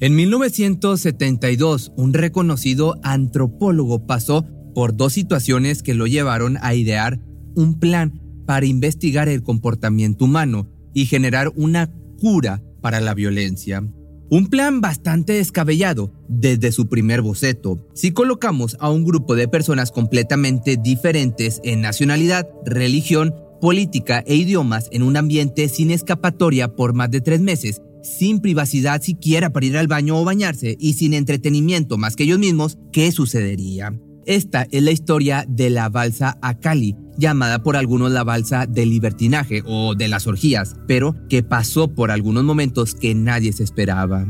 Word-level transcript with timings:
En 0.00 0.14
1972, 0.14 1.90
un 1.96 2.14
reconocido 2.14 3.00
antropólogo 3.02 4.06
pasó 4.06 4.46
por 4.72 4.96
dos 4.96 5.12
situaciones 5.12 5.82
que 5.82 5.94
lo 5.94 6.06
llevaron 6.06 6.56
a 6.62 6.76
idear 6.76 7.18
un 7.56 7.80
plan 7.80 8.22
para 8.46 8.66
investigar 8.66 9.28
el 9.28 9.42
comportamiento 9.42 10.26
humano 10.26 10.70
y 10.94 11.06
generar 11.06 11.50
una 11.56 11.90
cura 12.20 12.62
para 12.80 13.00
la 13.00 13.12
violencia. 13.12 13.82
Un 14.30 14.46
plan 14.46 14.80
bastante 14.80 15.32
descabellado 15.32 16.12
desde 16.28 16.70
su 16.70 16.88
primer 16.88 17.20
boceto. 17.20 17.84
Si 17.92 18.12
colocamos 18.12 18.76
a 18.78 18.90
un 18.90 19.04
grupo 19.04 19.34
de 19.34 19.48
personas 19.48 19.90
completamente 19.90 20.76
diferentes 20.76 21.60
en 21.64 21.80
nacionalidad, 21.80 22.46
religión, 22.64 23.34
política 23.60 24.22
e 24.28 24.36
idiomas 24.36 24.88
en 24.92 25.02
un 25.02 25.16
ambiente 25.16 25.68
sin 25.68 25.90
escapatoria 25.90 26.76
por 26.76 26.94
más 26.94 27.10
de 27.10 27.20
tres 27.20 27.40
meses, 27.40 27.82
sin 28.02 28.40
privacidad 28.40 29.02
siquiera 29.02 29.50
para 29.50 29.66
ir 29.66 29.76
al 29.76 29.88
baño 29.88 30.18
o 30.18 30.24
bañarse 30.24 30.76
y 30.78 30.94
sin 30.94 31.14
entretenimiento 31.14 31.98
más 31.98 32.16
que 32.16 32.24
ellos 32.24 32.38
mismos, 32.38 32.78
¿qué 32.92 33.12
sucedería? 33.12 33.92
Esta 34.26 34.66
es 34.70 34.82
la 34.82 34.90
historia 34.90 35.46
de 35.48 35.70
la 35.70 35.88
balsa 35.88 36.38
Akali, 36.42 36.94
llamada 37.16 37.62
por 37.62 37.76
algunos 37.76 38.10
la 38.12 38.24
balsa 38.24 38.66
del 38.66 38.90
libertinaje 38.90 39.62
o 39.64 39.94
de 39.94 40.08
las 40.08 40.26
orgías, 40.26 40.76
pero 40.86 41.14
que 41.30 41.42
pasó 41.42 41.94
por 41.94 42.10
algunos 42.10 42.44
momentos 42.44 42.94
que 42.94 43.14
nadie 43.14 43.54
se 43.54 43.64
esperaba. 43.64 44.26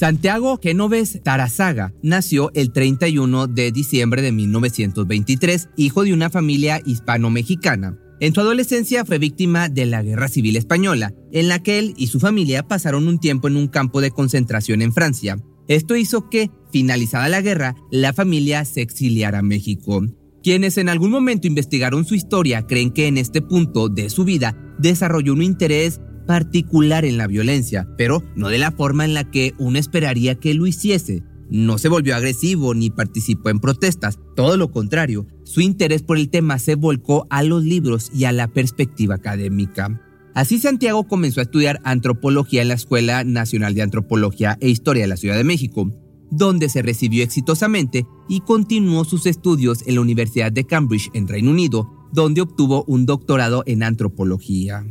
Santiago 0.00 0.58
Genoves 0.62 1.20
Tarazaga 1.22 1.92
nació 2.02 2.50
el 2.54 2.72
31 2.72 3.48
de 3.48 3.70
diciembre 3.70 4.22
de 4.22 4.32
1923, 4.32 5.68
hijo 5.76 6.04
de 6.04 6.14
una 6.14 6.30
familia 6.30 6.80
hispano-mexicana. 6.84 7.98
En 8.20 8.34
su 8.34 8.40
adolescencia 8.42 9.06
fue 9.06 9.18
víctima 9.18 9.70
de 9.70 9.86
la 9.86 10.02
Guerra 10.02 10.28
Civil 10.28 10.58
Española, 10.58 11.14
en 11.32 11.48
la 11.48 11.62
que 11.62 11.78
él 11.78 11.94
y 11.96 12.08
su 12.08 12.20
familia 12.20 12.62
pasaron 12.62 13.08
un 13.08 13.18
tiempo 13.18 13.48
en 13.48 13.56
un 13.56 13.66
campo 13.66 14.02
de 14.02 14.10
concentración 14.10 14.82
en 14.82 14.92
Francia. 14.92 15.38
Esto 15.68 15.96
hizo 15.96 16.28
que, 16.28 16.50
finalizada 16.70 17.30
la 17.30 17.40
guerra, 17.40 17.76
la 17.90 18.12
familia 18.12 18.66
se 18.66 18.82
exiliara 18.82 19.38
a 19.38 19.42
México. 19.42 20.04
Quienes 20.42 20.76
en 20.76 20.90
algún 20.90 21.10
momento 21.10 21.46
investigaron 21.46 22.04
su 22.04 22.14
historia 22.14 22.66
creen 22.66 22.90
que 22.90 23.06
en 23.06 23.16
este 23.16 23.40
punto 23.40 23.88
de 23.88 24.10
su 24.10 24.24
vida 24.24 24.54
desarrolló 24.78 25.32
un 25.32 25.42
interés 25.42 26.02
particular 26.26 27.06
en 27.06 27.16
la 27.16 27.26
violencia, 27.26 27.88
pero 27.96 28.22
no 28.36 28.48
de 28.48 28.58
la 28.58 28.70
forma 28.70 29.06
en 29.06 29.14
la 29.14 29.30
que 29.30 29.54
uno 29.58 29.78
esperaría 29.78 30.34
que 30.34 30.52
lo 30.52 30.66
hiciese. 30.66 31.22
No 31.50 31.78
se 31.78 31.88
volvió 31.88 32.14
agresivo 32.14 32.74
ni 32.74 32.90
participó 32.90 33.50
en 33.50 33.58
protestas, 33.58 34.20
todo 34.36 34.56
lo 34.56 34.70
contrario, 34.70 35.26
su 35.42 35.60
interés 35.60 36.02
por 36.02 36.16
el 36.16 36.30
tema 36.30 36.60
se 36.60 36.76
volcó 36.76 37.26
a 37.28 37.42
los 37.42 37.64
libros 37.64 38.10
y 38.14 38.24
a 38.24 38.32
la 38.32 38.46
perspectiva 38.48 39.16
académica. 39.16 40.00
Así 40.32 40.60
Santiago 40.60 41.08
comenzó 41.08 41.40
a 41.40 41.42
estudiar 41.42 41.80
antropología 41.82 42.62
en 42.62 42.68
la 42.68 42.74
Escuela 42.74 43.24
Nacional 43.24 43.74
de 43.74 43.82
Antropología 43.82 44.56
e 44.60 44.68
Historia 44.68 45.02
de 45.02 45.08
la 45.08 45.16
Ciudad 45.16 45.36
de 45.36 45.42
México, 45.42 45.90
donde 46.30 46.68
se 46.68 46.82
recibió 46.82 47.24
exitosamente 47.24 48.06
y 48.28 48.40
continuó 48.42 49.04
sus 49.04 49.26
estudios 49.26 49.82
en 49.86 49.96
la 49.96 50.02
Universidad 50.02 50.52
de 50.52 50.64
Cambridge 50.64 51.10
en 51.14 51.26
Reino 51.26 51.50
Unido, 51.50 52.08
donde 52.12 52.42
obtuvo 52.42 52.84
un 52.86 53.06
doctorado 53.06 53.64
en 53.66 53.82
antropología. 53.82 54.86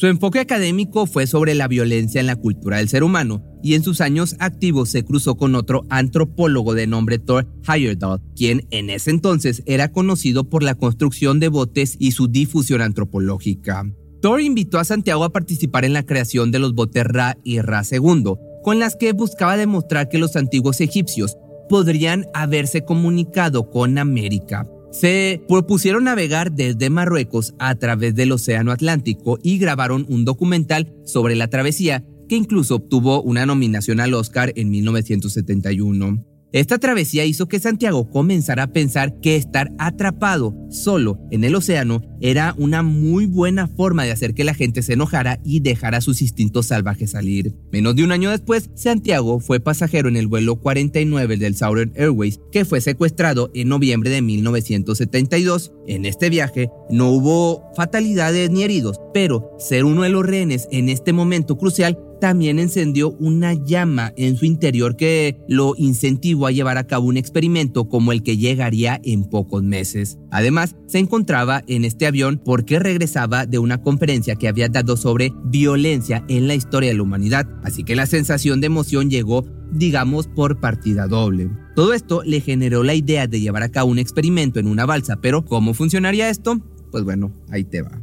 Su 0.00 0.06
enfoque 0.06 0.40
académico 0.40 1.04
fue 1.04 1.26
sobre 1.26 1.54
la 1.54 1.68
violencia 1.68 2.22
en 2.22 2.26
la 2.26 2.36
cultura 2.36 2.78
del 2.78 2.88
ser 2.88 3.04
humano, 3.04 3.44
y 3.62 3.74
en 3.74 3.82
sus 3.82 4.00
años 4.00 4.34
activos 4.38 4.88
se 4.88 5.04
cruzó 5.04 5.36
con 5.36 5.54
otro 5.54 5.84
antropólogo 5.90 6.72
de 6.72 6.86
nombre 6.86 7.18
Thor 7.18 7.46
Heyerdahl, 7.68 8.22
quien 8.34 8.66
en 8.70 8.88
ese 8.88 9.10
entonces 9.10 9.62
era 9.66 9.92
conocido 9.92 10.48
por 10.48 10.62
la 10.62 10.74
construcción 10.74 11.38
de 11.38 11.48
botes 11.48 11.96
y 11.98 12.12
su 12.12 12.28
difusión 12.28 12.80
antropológica. 12.80 13.92
Thor 14.22 14.40
invitó 14.40 14.78
a 14.78 14.84
Santiago 14.84 15.22
a 15.22 15.34
participar 15.34 15.84
en 15.84 15.92
la 15.92 16.06
creación 16.06 16.50
de 16.50 16.60
los 16.60 16.72
botes 16.72 17.04
Ra 17.04 17.36
y 17.44 17.60
Ra 17.60 17.82
II, 17.82 18.36
con 18.62 18.78
las 18.78 18.96
que 18.96 19.12
buscaba 19.12 19.58
demostrar 19.58 20.08
que 20.08 20.16
los 20.16 20.34
antiguos 20.34 20.80
egipcios 20.80 21.36
podrían 21.68 22.24
haberse 22.32 22.86
comunicado 22.86 23.68
con 23.68 23.98
América 23.98 24.66
se 24.90 25.42
propusieron 25.48 26.04
navegar 26.04 26.52
desde 26.52 26.90
Marruecos 26.90 27.54
a 27.58 27.74
través 27.76 28.14
del 28.14 28.32
Océano 28.32 28.72
Atlántico 28.72 29.38
y 29.42 29.58
grabaron 29.58 30.06
un 30.08 30.24
documental 30.24 30.92
sobre 31.04 31.36
la 31.36 31.48
travesía 31.48 32.04
que 32.28 32.36
incluso 32.36 32.76
obtuvo 32.76 33.22
una 33.22 33.46
nominación 33.46 34.00
al 34.00 34.14
Oscar 34.14 34.52
en 34.54 34.70
1971. 34.70 36.29
Esta 36.52 36.78
travesía 36.78 37.24
hizo 37.24 37.46
que 37.46 37.60
Santiago 37.60 38.10
comenzara 38.10 38.64
a 38.64 38.72
pensar 38.72 39.20
que 39.20 39.36
estar 39.36 39.70
atrapado 39.78 40.56
solo 40.68 41.20
en 41.30 41.44
el 41.44 41.54
océano 41.54 42.02
era 42.20 42.56
una 42.58 42.82
muy 42.82 43.26
buena 43.26 43.68
forma 43.68 44.02
de 44.02 44.10
hacer 44.10 44.34
que 44.34 44.42
la 44.42 44.54
gente 44.54 44.82
se 44.82 44.94
enojara 44.94 45.38
y 45.44 45.60
dejara 45.60 46.00
sus 46.00 46.22
instintos 46.22 46.66
salvajes 46.66 47.12
salir. 47.12 47.54
Menos 47.70 47.94
de 47.94 48.02
un 48.02 48.10
año 48.10 48.30
después, 48.30 48.68
Santiago 48.74 49.38
fue 49.38 49.60
pasajero 49.60 50.08
en 50.08 50.16
el 50.16 50.26
vuelo 50.26 50.56
49 50.56 51.36
del 51.36 51.54
Southern 51.54 51.92
Airways, 51.94 52.40
que 52.50 52.64
fue 52.64 52.80
secuestrado 52.80 53.52
en 53.54 53.68
noviembre 53.68 54.10
de 54.10 54.20
1972. 54.20 55.72
En 55.86 56.04
este 56.04 56.30
viaje 56.30 56.68
no 56.90 57.10
hubo 57.10 57.70
fatalidades 57.76 58.50
ni 58.50 58.64
heridos, 58.64 59.00
pero 59.14 59.52
ser 59.60 59.84
uno 59.84 60.02
de 60.02 60.08
los 60.08 60.26
rehenes 60.26 60.66
en 60.72 60.88
este 60.88 61.12
momento 61.12 61.56
crucial 61.56 61.96
también 62.20 62.58
encendió 62.58 63.10
una 63.12 63.54
llama 63.54 64.12
en 64.16 64.36
su 64.36 64.44
interior 64.44 64.96
que 64.96 65.40
lo 65.48 65.74
incentivó 65.76 66.46
a 66.46 66.52
llevar 66.52 66.78
a 66.78 66.86
cabo 66.86 67.06
un 67.06 67.16
experimento 67.16 67.88
como 67.88 68.12
el 68.12 68.22
que 68.22 68.36
llegaría 68.36 69.00
en 69.02 69.24
pocos 69.24 69.62
meses. 69.62 70.18
Además, 70.30 70.76
se 70.86 70.98
encontraba 70.98 71.62
en 71.66 71.84
este 71.84 72.06
avión 72.06 72.40
porque 72.44 72.78
regresaba 72.78 73.46
de 73.46 73.58
una 73.58 73.82
conferencia 73.82 74.36
que 74.36 74.48
había 74.48 74.68
dado 74.68 74.96
sobre 74.96 75.32
violencia 75.44 76.24
en 76.28 76.46
la 76.46 76.54
historia 76.54 76.90
de 76.90 76.96
la 76.96 77.02
humanidad, 77.02 77.48
así 77.64 77.82
que 77.84 77.96
la 77.96 78.06
sensación 78.06 78.60
de 78.60 78.66
emoción 78.66 79.10
llegó 79.10 79.44
digamos 79.72 80.26
por 80.26 80.60
partida 80.60 81.06
doble. 81.06 81.50
Todo 81.74 81.94
esto 81.94 82.22
le 82.24 82.40
generó 82.40 82.82
la 82.82 82.94
idea 82.94 83.26
de 83.26 83.40
llevar 83.40 83.62
a 83.62 83.70
cabo 83.70 83.90
un 83.90 83.98
experimento 83.98 84.58
en 84.58 84.66
una 84.66 84.86
balsa, 84.86 85.20
pero 85.20 85.44
¿cómo 85.44 85.74
funcionaría 85.74 86.28
esto? 86.28 86.58
Pues 86.90 87.04
bueno, 87.04 87.32
ahí 87.50 87.64
te 87.64 87.82
va. 87.82 88.02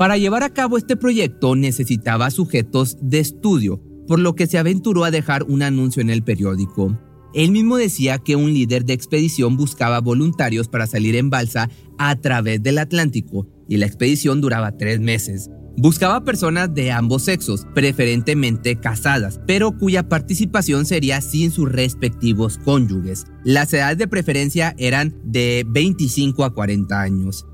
Para 0.00 0.16
llevar 0.16 0.42
a 0.44 0.54
cabo 0.54 0.78
este 0.78 0.96
proyecto 0.96 1.54
necesitaba 1.54 2.30
sujetos 2.30 2.96
de 3.02 3.18
estudio, 3.18 3.82
por 4.08 4.18
lo 4.18 4.34
que 4.34 4.46
se 4.46 4.56
aventuró 4.56 5.04
a 5.04 5.10
dejar 5.10 5.42
un 5.42 5.62
anuncio 5.62 6.00
en 6.00 6.08
el 6.08 6.24
periódico. 6.24 6.98
Él 7.34 7.50
mismo 7.50 7.76
decía 7.76 8.16
que 8.16 8.34
un 8.34 8.54
líder 8.54 8.86
de 8.86 8.94
expedición 8.94 9.58
buscaba 9.58 10.00
voluntarios 10.00 10.68
para 10.68 10.86
salir 10.86 11.16
en 11.16 11.28
balsa 11.28 11.68
a 11.98 12.16
través 12.16 12.62
del 12.62 12.78
Atlántico 12.78 13.46
y 13.68 13.76
la 13.76 13.84
expedición 13.84 14.40
duraba 14.40 14.78
tres 14.78 15.00
meses. 15.00 15.50
Buscaba 15.76 16.24
personas 16.24 16.72
de 16.72 16.92
ambos 16.92 17.24
sexos, 17.24 17.66
preferentemente 17.74 18.76
casadas, 18.76 19.38
pero 19.46 19.76
cuya 19.76 20.08
participación 20.08 20.86
sería 20.86 21.20
sin 21.20 21.50
sus 21.50 21.70
respectivos 21.70 22.56
cónyuges. 22.56 23.26
Las 23.44 23.70
edades 23.74 23.98
de 23.98 24.08
preferencia 24.08 24.74
eran 24.78 25.14
de 25.24 25.66
25 25.68 26.42
a 26.42 26.54
40 26.54 26.98
años. 26.98 27.44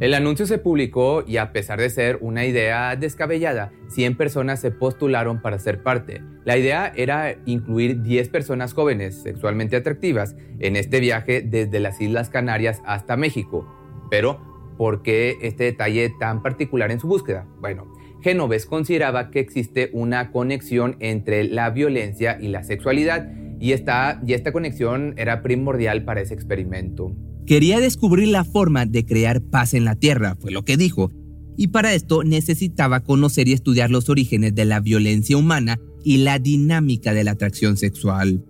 El 0.00 0.14
anuncio 0.14 0.46
se 0.46 0.56
publicó 0.56 1.24
y 1.26 1.36
a 1.36 1.52
pesar 1.52 1.78
de 1.78 1.90
ser 1.90 2.16
una 2.22 2.46
idea 2.46 2.96
descabellada, 2.96 3.70
100 3.88 4.16
personas 4.16 4.58
se 4.58 4.70
postularon 4.70 5.42
para 5.42 5.58
ser 5.58 5.82
parte. 5.82 6.22
La 6.46 6.56
idea 6.56 6.90
era 6.96 7.36
incluir 7.44 8.00
10 8.00 8.30
personas 8.30 8.72
jóvenes 8.72 9.20
sexualmente 9.22 9.76
atractivas 9.76 10.36
en 10.58 10.76
este 10.76 11.00
viaje 11.00 11.42
desde 11.42 11.80
las 11.80 12.00
Islas 12.00 12.30
Canarias 12.30 12.80
hasta 12.86 13.18
México. 13.18 13.68
Pero, 14.10 14.40
¿por 14.78 15.02
qué 15.02 15.36
este 15.42 15.64
detalle 15.64 16.10
tan 16.18 16.42
particular 16.42 16.90
en 16.90 16.98
su 16.98 17.06
búsqueda? 17.06 17.46
Bueno, 17.60 17.92
Genoves 18.22 18.64
consideraba 18.64 19.30
que 19.30 19.40
existe 19.40 19.90
una 19.92 20.32
conexión 20.32 20.96
entre 21.00 21.44
la 21.44 21.68
violencia 21.68 22.38
y 22.40 22.48
la 22.48 22.62
sexualidad 22.62 23.30
y 23.60 23.72
esta, 23.72 24.22
y 24.26 24.32
esta 24.32 24.50
conexión 24.50 25.12
era 25.18 25.42
primordial 25.42 26.06
para 26.06 26.22
ese 26.22 26.32
experimento. 26.32 27.14
Quería 27.50 27.80
descubrir 27.80 28.28
la 28.28 28.44
forma 28.44 28.86
de 28.86 29.04
crear 29.04 29.42
paz 29.42 29.74
en 29.74 29.84
la 29.84 29.96
Tierra, 29.96 30.36
fue 30.38 30.52
lo 30.52 30.64
que 30.64 30.76
dijo, 30.76 31.10
y 31.56 31.66
para 31.66 31.94
esto 31.94 32.22
necesitaba 32.22 33.00
conocer 33.00 33.48
y 33.48 33.52
estudiar 33.54 33.90
los 33.90 34.08
orígenes 34.08 34.54
de 34.54 34.64
la 34.64 34.78
violencia 34.78 35.36
humana 35.36 35.80
y 36.04 36.18
la 36.18 36.38
dinámica 36.38 37.12
de 37.12 37.24
la 37.24 37.32
atracción 37.32 37.76
sexual. 37.76 38.44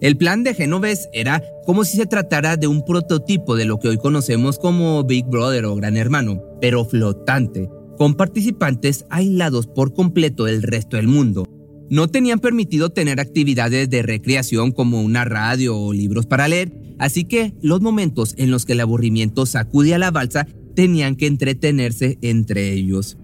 El 0.00 0.16
plan 0.16 0.42
de 0.42 0.54
Genoves 0.54 1.06
era 1.12 1.42
como 1.66 1.84
si 1.84 1.98
se 1.98 2.06
tratara 2.06 2.56
de 2.56 2.66
un 2.66 2.82
prototipo 2.82 3.56
de 3.56 3.66
lo 3.66 3.78
que 3.78 3.88
hoy 3.88 3.98
conocemos 3.98 4.58
como 4.58 5.04
Big 5.04 5.26
Brother 5.26 5.66
o 5.66 5.74
Gran 5.74 5.98
Hermano, 5.98 6.42
pero 6.58 6.86
flotante, 6.86 7.68
con 7.98 8.14
participantes 8.14 9.04
aislados 9.10 9.66
por 9.66 9.92
completo 9.92 10.44
del 10.44 10.62
resto 10.62 10.96
del 10.96 11.08
mundo. 11.08 11.45
No 11.88 12.08
tenían 12.08 12.40
permitido 12.40 12.90
tener 12.90 13.20
actividades 13.20 13.88
de 13.88 14.02
recreación 14.02 14.72
como 14.72 15.02
una 15.02 15.24
radio 15.24 15.76
o 15.76 15.92
libros 15.92 16.26
para 16.26 16.48
leer, 16.48 16.72
así 16.98 17.24
que 17.24 17.54
los 17.62 17.80
momentos 17.80 18.34
en 18.38 18.50
los 18.50 18.64
que 18.64 18.72
el 18.72 18.80
aburrimiento 18.80 19.46
sacudía 19.46 19.98
la 19.98 20.10
balsa 20.10 20.46
tenían 20.74 21.14
que 21.14 21.26
entretenerse 21.26 22.18
entre 22.22 22.72
ellos. 22.72 23.18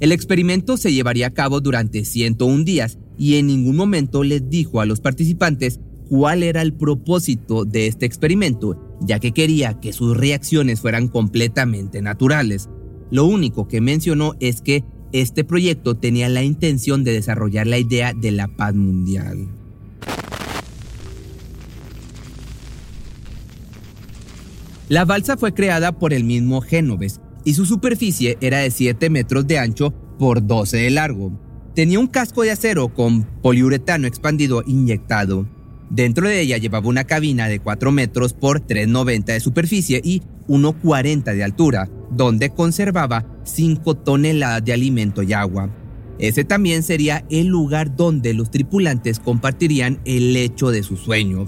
El 0.00 0.10
experimento 0.10 0.76
se 0.76 0.92
llevaría 0.92 1.28
a 1.28 1.34
cabo 1.34 1.60
durante 1.60 2.04
101 2.04 2.64
días 2.64 2.98
y 3.16 3.36
en 3.36 3.46
ningún 3.46 3.76
momento 3.76 4.24
les 4.24 4.50
dijo 4.50 4.80
a 4.80 4.86
los 4.86 5.00
participantes 5.00 5.78
cuál 6.08 6.42
era 6.42 6.60
el 6.60 6.74
propósito 6.74 7.64
de 7.64 7.86
este 7.86 8.04
experimento, 8.04 8.98
ya 9.00 9.20
que 9.20 9.30
quería 9.30 9.78
que 9.80 9.92
sus 9.92 10.16
reacciones 10.16 10.80
fueran 10.80 11.06
completamente 11.06 12.02
naturales. 12.02 12.68
Lo 13.12 13.26
único 13.26 13.68
que 13.68 13.80
mencionó 13.80 14.34
es 14.40 14.60
que 14.60 14.84
este 15.12 15.44
proyecto 15.44 15.94
tenía 15.96 16.28
la 16.28 16.42
intención 16.42 17.04
de 17.04 17.12
desarrollar 17.12 17.66
la 17.66 17.78
idea 17.78 18.12
de 18.14 18.32
la 18.32 18.48
paz 18.48 18.74
mundial. 18.74 19.48
La 24.88 25.04
balsa 25.04 25.36
fue 25.36 25.54
creada 25.54 25.92
por 25.92 26.12
el 26.12 26.24
mismo 26.24 26.60
Génoves 26.60 27.20
y 27.44 27.54
su 27.54 27.64
superficie 27.64 28.36
era 28.40 28.58
de 28.58 28.70
7 28.70 29.08
metros 29.10 29.46
de 29.46 29.58
ancho 29.58 29.94
por 30.18 30.46
12 30.46 30.76
de 30.76 30.90
largo. 30.90 31.32
Tenía 31.74 31.98
un 31.98 32.06
casco 32.06 32.42
de 32.42 32.50
acero 32.50 32.92
con 32.92 33.24
poliuretano 33.40 34.06
expandido 34.06 34.62
inyectado. 34.66 35.46
Dentro 35.92 36.26
de 36.26 36.40
ella 36.40 36.56
llevaba 36.56 36.88
una 36.88 37.04
cabina 37.04 37.48
de 37.48 37.60
4 37.60 37.92
metros 37.92 38.32
por 38.32 38.66
3,90 38.66 39.24
de 39.26 39.40
superficie 39.40 40.00
y 40.02 40.22
1,40 40.48 41.34
de 41.34 41.44
altura, 41.44 41.90
donde 42.10 42.48
conservaba 42.48 43.26
5 43.44 43.98
toneladas 43.98 44.64
de 44.64 44.72
alimento 44.72 45.22
y 45.22 45.34
agua. 45.34 45.68
Ese 46.18 46.44
también 46.44 46.82
sería 46.82 47.26
el 47.28 47.48
lugar 47.48 47.94
donde 47.94 48.32
los 48.32 48.50
tripulantes 48.50 49.20
compartirían 49.20 50.00
el 50.06 50.32
lecho 50.32 50.70
de 50.70 50.82
su 50.82 50.96
sueño. 50.96 51.44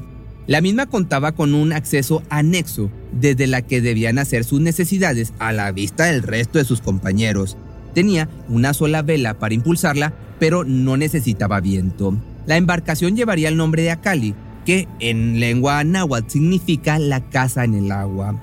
La 0.47 0.61
misma 0.61 0.91
contaba 0.91 1.33
con 1.33 1.55
un 1.55 1.73
acceso 1.73 2.23
anexo 2.29 2.91
desde 3.13 3.47
la 3.47 3.63
que 3.63 3.81
debían 3.81 4.19
hacer 4.19 4.45
sus 4.45 4.61
necesidades 4.61 5.33
a 5.39 5.53
la 5.53 5.73
vista 5.73 6.05
del 6.05 6.23
resto 6.23 6.59
de 6.59 6.67
sus 6.67 6.83
compañeros. 6.83 7.57
Tenía 7.95 8.29
una 8.51 8.75
sola 8.75 9.01
vela 9.01 9.39
para 9.39 9.55
impulsarla, 9.55 10.13
pero 10.39 10.65
no 10.65 10.99
necesitaba 10.99 11.63
viento. 11.63 12.21
La 12.47 12.57
embarcación 12.57 13.17
llevaría 13.17 13.49
el 13.49 13.57
nombre 13.57 13.83
de 13.83 13.91
Akali, 13.91 14.35
que 14.65 14.89
en 15.01 15.41
lengua 15.41 15.85
náhuatl 15.85 16.31
significa 16.31 16.99
la 16.99 17.21
casa 17.21 17.65
en 17.65 17.75
el 17.75 17.93
agua. 17.93 18.35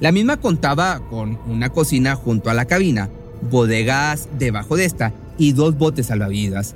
La 0.00 0.12
misma 0.12 0.38
contaba 0.38 1.00
con 1.08 1.38
una 1.46 1.70
cocina 1.70 2.14
junto 2.14 2.50
a 2.50 2.54
la 2.54 2.64
cabina, 2.64 3.08
bodegas 3.50 4.28
debajo 4.38 4.76
de 4.76 4.84
esta 4.84 5.12
y 5.38 5.52
dos 5.52 5.76
botes 5.78 6.06
salvavidas. 6.06 6.74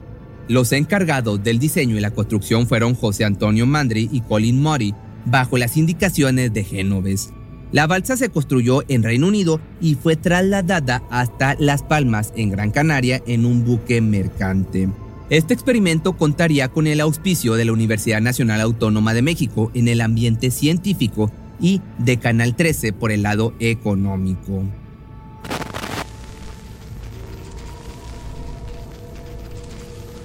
Los 0.49 0.73
encargados 0.73 1.43
del 1.43 1.59
diseño 1.59 1.97
y 1.97 2.01
la 2.01 2.13
construcción 2.13 2.69
fueron 2.69 2.95
José 2.95 3.25
Antonio 3.25 3.67
Mandri 3.67 4.09
y 4.13 4.21
Colin 4.21 4.63
Murray, 4.63 4.95
bajo 5.25 5.59
las 5.59 5.77
indicaciones 5.77 6.53
de 6.53 6.63
Génoves. 6.63 7.31
La 7.73 7.89
balsa 7.89 8.17
se 8.17 8.29
construyó 8.29 8.85
en 8.87 9.03
Reino 9.03 9.27
Unido 9.27 9.61
y 9.81 9.97
fue 9.97 10.15
trasladada 10.15 11.03
hasta 11.11 11.57
Las 11.59 11.83
Palmas, 11.83 12.33
en 12.37 12.51
Gran 12.51 12.71
Canaria, 12.71 13.21
en 13.27 13.45
un 13.45 13.65
buque 13.65 14.01
mercante. 14.01 14.89
Este 15.29 15.55
experimento 15.55 16.17
contaría 16.17 16.69
con 16.69 16.87
el 16.87 17.01
auspicio 17.01 17.55
de 17.55 17.65
la 17.65 17.73
Universidad 17.73 18.21
Nacional 18.21 18.61
Autónoma 18.61 19.13
de 19.13 19.23
México 19.23 19.73
en 19.75 19.89
el 19.89 20.01
ambiente 20.01 20.53
científico 20.53 21.33
y 21.61 21.81
de 21.99 22.19
Canal 22.19 22.55
13 22.55 22.93
por 22.93 23.11
el 23.11 23.23
lado 23.23 23.53
económico. 23.59 24.63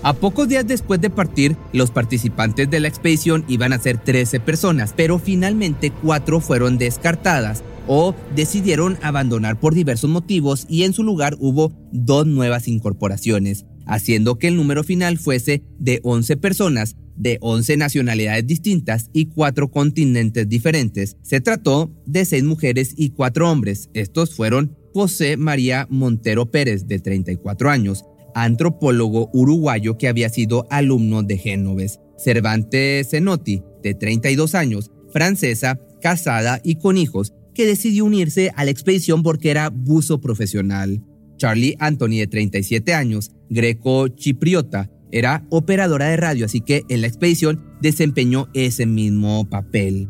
A 0.03 0.13
pocos 0.13 0.47
días 0.47 0.67
después 0.67 1.01
de 1.01 1.09
partir, 1.09 1.57
los 1.73 1.89
participantes 1.89 2.69
de 2.69 2.79
la 2.79 2.87
expedición 2.87 3.43
iban 3.47 3.73
a 3.73 3.79
ser 3.79 3.97
13 3.97 4.39
personas, 4.39 4.93
pero 4.95 5.17
finalmente 5.17 5.91
cuatro 5.91 6.39
fueron 6.39 6.77
descartadas 6.77 7.63
o 7.87 8.13
decidieron 8.35 8.99
abandonar 9.01 9.59
por 9.59 9.73
diversos 9.73 10.09
motivos 10.09 10.65
y 10.69 10.83
en 10.83 10.93
su 10.93 11.03
lugar 11.03 11.37
hubo 11.39 11.71
dos 11.91 12.27
nuevas 12.27 12.67
incorporaciones, 12.67 13.65
haciendo 13.91 14.39
que 14.39 14.47
el 14.47 14.55
número 14.55 14.83
final 14.83 15.17
fuese 15.17 15.63
de 15.77 15.99
11 16.03 16.37
personas 16.37 16.95
de 17.17 17.37
11 17.41 17.77
nacionalidades 17.77 18.47
distintas 18.47 19.09
y 19.13 19.25
cuatro 19.27 19.69
continentes 19.69 20.47
diferentes. 20.47 21.17
Se 21.21 21.41
trató 21.41 21.91
de 22.05 22.23
seis 22.25 22.43
mujeres 22.43 22.93
y 22.95 23.09
cuatro 23.09 23.51
hombres. 23.51 23.89
Estos 23.93 24.33
fueron 24.33 24.75
José 24.93 25.35
María 25.37 25.87
Montero 25.89 26.49
Pérez, 26.49 26.87
de 26.87 26.99
34 26.99 27.69
años, 27.69 28.05
antropólogo 28.33 29.29
uruguayo 29.33 29.97
que 29.97 30.07
había 30.07 30.29
sido 30.29 30.65
alumno 30.69 31.21
de 31.21 31.37
Génoves. 31.37 31.99
Cervantes 32.17 33.09
Zenotti, 33.09 33.61
de 33.83 33.93
32 33.93 34.55
años, 34.55 34.91
francesa, 35.11 35.79
casada 36.01 36.61
y 36.63 36.75
con 36.75 36.97
hijos, 36.97 37.33
que 37.53 37.65
decidió 37.65 38.05
unirse 38.05 38.51
a 38.55 38.63
la 38.63 38.71
expedición 38.71 39.21
porque 39.21 39.51
era 39.51 39.69
buzo 39.69 40.21
profesional. 40.21 41.03
Charlie 41.41 41.75
Anthony, 41.79 42.19
de 42.19 42.27
37 42.27 42.93
años, 42.93 43.31
greco-chipriota, 43.49 44.91
era 45.11 45.43
operadora 45.49 46.05
de 46.05 46.15
radio, 46.15 46.45
así 46.45 46.61
que 46.61 46.83
en 46.87 47.01
la 47.01 47.07
expedición 47.07 47.65
desempeñó 47.81 48.47
ese 48.53 48.85
mismo 48.85 49.49
papel. 49.49 50.07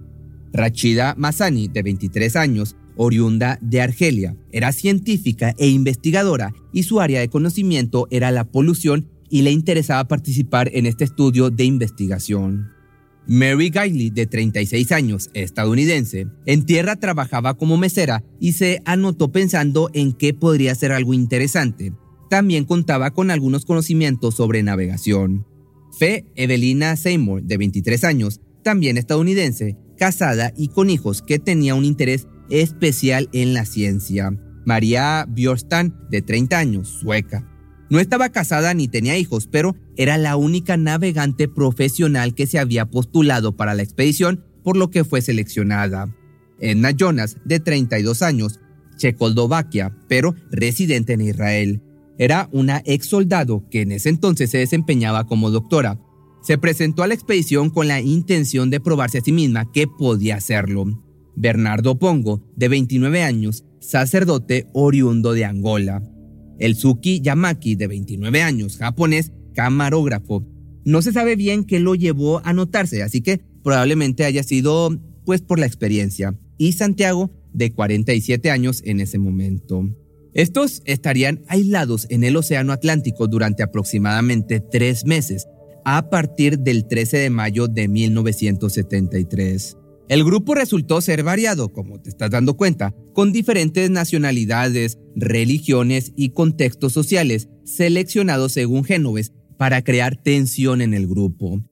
Rachida 0.51 1.15
Masani, 1.17 1.69
de 1.69 1.83
23 1.83 2.35
años, 2.35 2.75
oriunda 2.97 3.57
de 3.61 3.79
Argelia. 3.79 4.35
Era 4.51 4.73
científica 4.73 5.55
e 5.57 5.69
investigadora 5.69 6.53
y 6.73 6.83
su 6.83 6.99
área 6.99 7.21
de 7.21 7.29
conocimiento 7.29 8.09
era 8.11 8.29
la 8.31 8.43
polución 8.43 9.07
y 9.29 9.43
le 9.43 9.51
interesaba 9.51 10.09
participar 10.09 10.69
en 10.73 10.85
este 10.85 11.05
estudio 11.05 11.49
de 11.49 11.63
investigación. 11.63 12.71
Mary 13.33 13.69
Gailey, 13.69 14.09
de 14.09 14.27
36 14.27 14.91
años, 14.91 15.29
estadounidense, 15.33 16.27
en 16.45 16.65
tierra 16.65 16.97
trabajaba 16.97 17.53
como 17.53 17.77
mesera 17.77 18.25
y 18.41 18.51
se 18.51 18.81
anotó 18.83 19.31
pensando 19.31 19.89
en 19.93 20.11
qué 20.11 20.33
podría 20.33 20.75
ser 20.75 20.91
algo 20.91 21.13
interesante. 21.13 21.93
También 22.29 22.65
contaba 22.65 23.11
con 23.11 23.31
algunos 23.31 23.63
conocimientos 23.63 24.35
sobre 24.35 24.63
navegación. 24.63 25.47
Fe 25.97 26.25
Evelina 26.35 26.97
Seymour, 26.97 27.43
de 27.43 27.55
23 27.55 28.03
años, 28.03 28.41
también 28.65 28.97
estadounidense, 28.97 29.77
casada 29.97 30.51
y 30.57 30.67
con 30.67 30.89
hijos 30.89 31.21
que 31.21 31.39
tenía 31.39 31.73
un 31.73 31.85
interés 31.85 32.27
especial 32.49 33.29
en 33.31 33.53
la 33.53 33.63
ciencia. 33.63 34.37
María 34.65 35.25
Bjornstam, 35.29 35.93
de 36.09 36.21
30 36.21 36.59
años, 36.59 36.89
sueca. 36.99 37.50
No 37.91 37.99
estaba 37.99 38.29
casada 38.29 38.73
ni 38.73 38.87
tenía 38.87 39.17
hijos, 39.17 39.47
pero 39.51 39.75
era 39.97 40.17
la 40.17 40.37
única 40.37 40.77
navegante 40.77 41.49
profesional 41.49 42.33
que 42.33 42.47
se 42.47 42.57
había 42.57 42.89
postulado 42.89 43.57
para 43.57 43.75
la 43.75 43.83
expedición, 43.83 44.45
por 44.63 44.77
lo 44.77 44.89
que 44.89 45.03
fue 45.03 45.21
seleccionada. 45.21 46.15
Edna 46.61 46.91
Jonas, 46.91 47.35
de 47.43 47.59
32 47.59 48.21
años, 48.21 48.61
Checoslovaquia, 48.95 49.93
pero 50.07 50.33
residente 50.51 51.11
en 51.11 51.21
Israel. 51.21 51.81
Era 52.17 52.47
una 52.53 52.81
ex 52.85 53.07
soldado 53.07 53.67
que 53.69 53.81
en 53.81 53.91
ese 53.91 54.07
entonces 54.07 54.49
se 54.49 54.59
desempeñaba 54.59 55.27
como 55.27 55.51
doctora. 55.51 55.99
Se 56.41 56.57
presentó 56.57 57.03
a 57.03 57.07
la 57.07 57.13
expedición 57.13 57.69
con 57.69 57.89
la 57.89 57.99
intención 57.99 58.69
de 58.69 58.79
probarse 58.79 59.17
a 59.17 59.21
sí 59.21 59.33
misma 59.33 59.69
que 59.69 59.87
podía 59.87 60.37
hacerlo. 60.37 60.85
Bernardo 61.35 61.99
Pongo, 61.99 62.41
de 62.55 62.69
29 62.69 63.21
años, 63.21 63.65
sacerdote 63.81 64.69
oriundo 64.71 65.33
de 65.33 65.43
Angola. 65.43 66.01
El 66.61 66.75
Suki 66.75 67.21
Yamaki, 67.21 67.75
de 67.75 67.87
29 67.87 68.43
años, 68.43 68.77
japonés, 68.77 69.31
camarógrafo. 69.55 70.45
No 70.85 71.01
se 71.01 71.11
sabe 71.11 71.35
bien 71.35 71.65
qué 71.65 71.79
lo 71.79 71.95
llevó 71.95 72.37
a 72.37 72.51
anotarse, 72.51 73.01
así 73.01 73.21
que 73.21 73.41
probablemente 73.63 74.25
haya 74.25 74.43
sido 74.43 74.95
pues 75.25 75.41
por 75.41 75.57
la 75.57 75.65
experiencia. 75.65 76.37
Y 76.59 76.73
Santiago, 76.73 77.31
de 77.51 77.71
47 77.71 78.51
años 78.51 78.83
en 78.85 78.99
ese 78.99 79.17
momento. 79.17 79.89
Estos 80.35 80.83
estarían 80.85 81.41
aislados 81.47 82.05
en 82.11 82.23
el 82.23 82.37
Océano 82.37 82.73
Atlántico 82.73 83.27
durante 83.27 83.63
aproximadamente 83.63 84.59
tres 84.59 85.03
meses, 85.03 85.47
a 85.83 86.11
partir 86.11 86.59
del 86.59 86.87
13 86.87 87.17
de 87.17 87.29
mayo 87.31 87.67
de 87.69 87.87
1973. 87.87 89.77
El 90.11 90.25
grupo 90.25 90.55
resultó 90.55 90.99
ser 90.99 91.23
variado, 91.23 91.71
como 91.71 92.01
te 92.01 92.09
estás 92.09 92.29
dando 92.29 92.57
cuenta, 92.57 92.93
con 93.13 93.31
diferentes 93.31 93.89
nacionalidades, 93.89 94.97
religiones 95.15 96.11
y 96.17 96.31
contextos 96.31 96.91
sociales 96.91 97.47
seleccionados 97.63 98.51
según 98.51 98.83
Génoves 98.83 99.31
para 99.57 99.81
crear 99.85 100.21
tensión 100.21 100.81
en 100.81 100.93
el 100.93 101.07
grupo. 101.07 101.63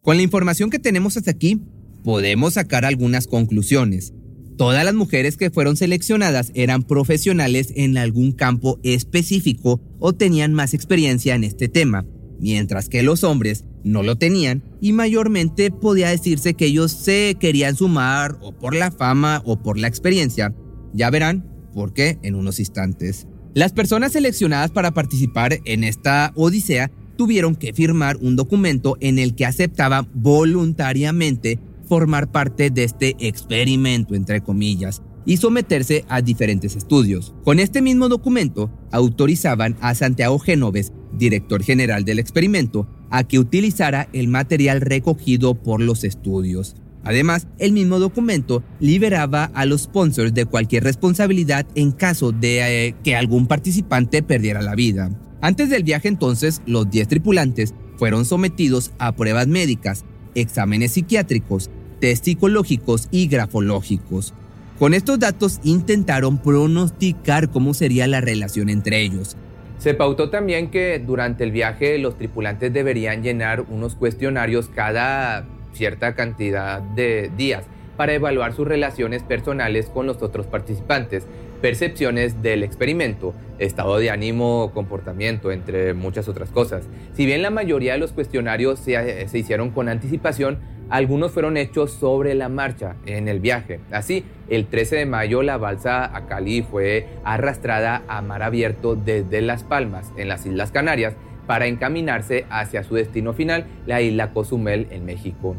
Con 0.00 0.16
la 0.16 0.22
información 0.22 0.70
que 0.70 0.78
tenemos 0.78 1.16
hasta 1.16 1.32
aquí, 1.32 1.60
podemos 2.04 2.54
sacar 2.54 2.84
algunas 2.84 3.26
conclusiones. 3.26 4.14
Todas 4.56 4.84
las 4.84 4.94
mujeres 4.94 5.36
que 5.36 5.50
fueron 5.50 5.76
seleccionadas 5.76 6.52
eran 6.54 6.84
profesionales 6.84 7.72
en 7.74 7.98
algún 7.98 8.30
campo 8.30 8.78
específico 8.84 9.80
o 9.98 10.12
tenían 10.12 10.54
más 10.54 10.72
experiencia 10.72 11.34
en 11.34 11.42
este 11.42 11.66
tema, 11.68 12.06
mientras 12.38 12.88
que 12.88 13.02
los 13.02 13.24
hombres 13.24 13.64
no 13.84 14.02
lo 14.02 14.16
tenían 14.16 14.62
y 14.80 14.92
mayormente 14.92 15.70
podía 15.70 16.08
decirse 16.08 16.54
que 16.54 16.66
ellos 16.66 16.92
se 16.92 17.36
querían 17.38 17.76
sumar 17.76 18.38
o 18.40 18.52
por 18.52 18.74
la 18.74 18.90
fama 18.90 19.42
o 19.44 19.62
por 19.62 19.78
la 19.78 19.88
experiencia. 19.88 20.54
Ya 20.92 21.10
verán 21.10 21.44
por 21.74 21.92
qué 21.92 22.18
en 22.22 22.34
unos 22.34 22.58
instantes. 22.60 23.26
Las 23.54 23.72
personas 23.72 24.12
seleccionadas 24.12 24.70
para 24.70 24.92
participar 24.92 25.58
en 25.64 25.84
esta 25.84 26.32
odisea 26.36 26.90
tuvieron 27.16 27.54
que 27.54 27.72
firmar 27.72 28.16
un 28.16 28.36
documento 28.36 28.96
en 29.00 29.18
el 29.18 29.34
que 29.34 29.46
aceptaban 29.46 30.08
voluntariamente 30.14 31.58
formar 31.86 32.30
parte 32.30 32.70
de 32.70 32.84
este 32.84 33.16
experimento, 33.18 34.14
entre 34.14 34.40
comillas, 34.40 35.02
y 35.26 35.36
someterse 35.36 36.04
a 36.08 36.22
diferentes 36.22 36.74
estudios. 36.74 37.34
Con 37.44 37.60
este 37.60 37.82
mismo 37.82 38.08
documento, 38.08 38.70
autorizaban 38.90 39.76
a 39.80 39.94
Santiago 39.94 40.38
Genoves, 40.38 40.92
director 41.12 41.62
general 41.62 42.04
del 42.04 42.18
experimento, 42.18 42.88
a 43.12 43.24
que 43.24 43.38
utilizara 43.38 44.08
el 44.12 44.26
material 44.26 44.80
recogido 44.80 45.54
por 45.54 45.80
los 45.80 46.02
estudios. 46.02 46.74
Además, 47.04 47.46
el 47.58 47.72
mismo 47.72 47.98
documento 47.98 48.64
liberaba 48.80 49.44
a 49.54 49.66
los 49.66 49.82
sponsors 49.82 50.34
de 50.34 50.46
cualquier 50.46 50.84
responsabilidad 50.84 51.66
en 51.74 51.92
caso 51.92 52.32
de 52.32 52.88
eh, 52.88 52.94
que 53.04 53.14
algún 53.14 53.46
participante 53.46 54.22
perdiera 54.22 54.62
la 54.62 54.74
vida. 54.74 55.10
Antes 55.40 55.68
del 55.68 55.84
viaje 55.84 56.08
entonces, 56.08 56.62
los 56.66 56.90
10 56.90 57.08
tripulantes 57.08 57.74
fueron 57.98 58.24
sometidos 58.24 58.92
a 58.98 59.12
pruebas 59.14 59.46
médicas, 59.46 60.04
exámenes 60.34 60.92
psiquiátricos, 60.92 61.70
test 62.00 62.24
psicológicos 62.24 63.08
y 63.10 63.26
grafológicos. 63.26 64.32
Con 64.78 64.94
estos 64.94 65.18
datos 65.18 65.60
intentaron 65.64 66.38
pronosticar 66.38 67.50
cómo 67.50 67.74
sería 67.74 68.06
la 68.06 68.20
relación 68.20 68.70
entre 68.70 69.02
ellos. 69.02 69.36
Se 69.82 69.94
pautó 69.94 70.30
también 70.30 70.70
que 70.70 71.00
durante 71.00 71.42
el 71.42 71.50
viaje 71.50 71.98
los 71.98 72.16
tripulantes 72.16 72.72
deberían 72.72 73.24
llenar 73.24 73.62
unos 73.62 73.96
cuestionarios 73.96 74.68
cada 74.68 75.44
cierta 75.72 76.14
cantidad 76.14 76.80
de 76.80 77.32
días 77.36 77.64
para 77.96 78.12
evaluar 78.14 78.52
sus 78.52 78.68
relaciones 78.68 79.24
personales 79.24 79.86
con 79.86 80.06
los 80.06 80.22
otros 80.22 80.46
participantes, 80.46 81.26
percepciones 81.60 82.42
del 82.42 82.62
experimento, 82.62 83.34
estado 83.58 83.98
de 83.98 84.10
ánimo, 84.10 84.70
comportamiento, 84.72 85.50
entre 85.50 85.94
muchas 85.94 86.28
otras 86.28 86.50
cosas. 86.50 86.84
Si 87.14 87.26
bien 87.26 87.42
la 87.42 87.50
mayoría 87.50 87.94
de 87.94 87.98
los 87.98 88.12
cuestionarios 88.12 88.78
se, 88.78 89.26
se 89.26 89.38
hicieron 89.38 89.70
con 89.70 89.88
anticipación, 89.88 90.60
algunos 90.92 91.32
fueron 91.32 91.56
hechos 91.56 91.90
sobre 91.90 92.34
la 92.34 92.50
marcha 92.50 92.96
en 93.06 93.26
el 93.26 93.40
viaje. 93.40 93.80
Así, 93.90 94.24
el 94.50 94.66
13 94.66 94.96
de 94.96 95.06
mayo 95.06 95.42
la 95.42 95.56
balsa 95.56 96.04
a 96.14 96.26
Cali 96.26 96.60
fue 96.60 97.08
arrastrada 97.24 98.02
a 98.08 98.20
mar 98.20 98.42
abierto 98.42 98.94
desde 98.94 99.40
Las 99.40 99.64
Palmas, 99.64 100.12
en 100.18 100.28
las 100.28 100.44
Islas 100.44 100.70
Canarias, 100.70 101.14
para 101.46 101.66
encaminarse 101.66 102.44
hacia 102.50 102.84
su 102.84 102.94
destino 102.94 103.32
final, 103.32 103.64
la 103.86 104.02
isla 104.02 104.32
Cozumel, 104.34 104.86
en 104.90 105.06
México. 105.06 105.56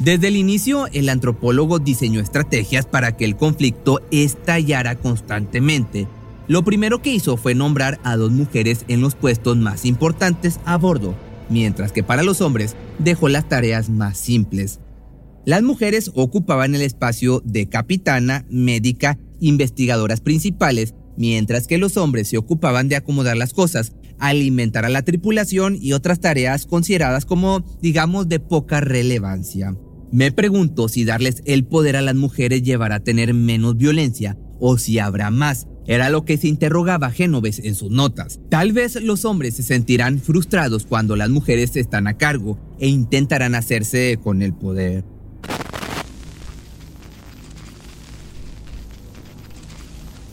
Desde 0.00 0.26
el 0.26 0.36
inicio, 0.36 0.88
el 0.92 1.10
antropólogo 1.10 1.78
diseñó 1.78 2.18
estrategias 2.18 2.86
para 2.86 3.16
que 3.16 3.24
el 3.24 3.36
conflicto 3.36 4.00
estallara 4.10 4.96
constantemente 4.96 6.08
lo 6.46 6.64
primero 6.64 7.00
que 7.00 7.12
hizo 7.12 7.36
fue 7.36 7.54
nombrar 7.54 8.00
a 8.04 8.16
dos 8.16 8.30
mujeres 8.30 8.84
en 8.88 9.00
los 9.00 9.14
puestos 9.14 9.56
más 9.56 9.84
importantes 9.84 10.60
a 10.64 10.76
bordo, 10.76 11.14
mientras 11.48 11.92
que 11.92 12.02
para 12.02 12.22
los 12.22 12.40
hombres 12.40 12.76
dejó 12.98 13.28
las 13.28 13.48
tareas 13.48 13.88
más 13.88 14.18
simples. 14.18 14.80
Las 15.46 15.62
mujeres 15.62 16.10
ocupaban 16.14 16.74
el 16.74 16.82
espacio 16.82 17.42
de 17.44 17.68
capitana, 17.68 18.46
médica, 18.48 19.18
investigadoras 19.40 20.20
principales, 20.20 20.94
mientras 21.16 21.66
que 21.66 21.78
los 21.78 21.96
hombres 21.96 22.28
se 22.28 22.38
ocupaban 22.38 22.88
de 22.88 22.96
acomodar 22.96 23.36
las 23.36 23.52
cosas, 23.52 23.92
alimentar 24.18 24.84
a 24.84 24.88
la 24.88 25.02
tripulación 25.02 25.76
y 25.80 25.92
otras 25.92 26.20
tareas 26.20 26.66
consideradas 26.66 27.24
como, 27.24 27.64
digamos, 27.80 28.28
de 28.28 28.40
poca 28.40 28.80
relevancia. 28.80 29.76
Me 30.12 30.32
pregunto 30.32 30.88
si 30.88 31.04
darles 31.04 31.42
el 31.44 31.64
poder 31.64 31.96
a 31.96 32.02
las 32.02 32.14
mujeres 32.14 32.62
llevará 32.62 32.96
a 32.96 33.04
tener 33.04 33.34
menos 33.34 33.76
violencia 33.76 34.38
o 34.60 34.78
si 34.78 34.98
habrá 34.98 35.30
más, 35.30 35.66
era 35.86 36.10
lo 36.10 36.24
que 36.24 36.36
se 36.36 36.48
interrogaba 36.48 37.10
Génoves 37.10 37.58
en 37.58 37.74
sus 37.74 37.90
notas. 37.90 38.40
Tal 38.48 38.72
vez 38.72 39.00
los 39.02 39.24
hombres 39.24 39.54
se 39.54 39.62
sentirán 39.62 40.18
frustrados 40.20 40.86
cuando 40.86 41.16
las 41.16 41.30
mujeres 41.30 41.76
están 41.76 42.06
a 42.06 42.16
cargo 42.16 42.58
e 42.78 42.88
intentarán 42.88 43.54
hacerse 43.54 44.18
con 44.22 44.42
el 44.42 44.54
poder. 44.54 45.04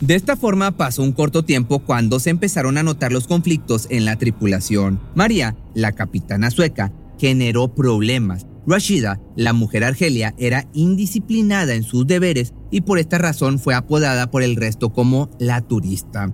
De 0.00 0.16
esta 0.16 0.36
forma 0.36 0.72
pasó 0.72 1.04
un 1.04 1.12
corto 1.12 1.44
tiempo 1.44 1.78
cuando 1.78 2.18
se 2.18 2.30
empezaron 2.30 2.76
a 2.76 2.82
notar 2.82 3.12
los 3.12 3.28
conflictos 3.28 3.86
en 3.88 4.04
la 4.04 4.16
tripulación. 4.16 4.98
María, 5.14 5.54
la 5.74 5.92
capitana 5.92 6.50
sueca, 6.50 6.92
generó 7.20 7.72
problemas 7.72 8.46
Rashida, 8.66 9.20
la 9.36 9.52
mujer 9.52 9.82
argelia, 9.82 10.34
era 10.38 10.68
indisciplinada 10.72 11.74
en 11.74 11.82
sus 11.82 12.06
deberes 12.06 12.54
y 12.70 12.82
por 12.82 12.98
esta 12.98 13.18
razón 13.18 13.58
fue 13.58 13.74
apodada 13.74 14.30
por 14.30 14.42
el 14.42 14.56
resto 14.56 14.92
como 14.92 15.30
la 15.38 15.60
turista. 15.62 16.32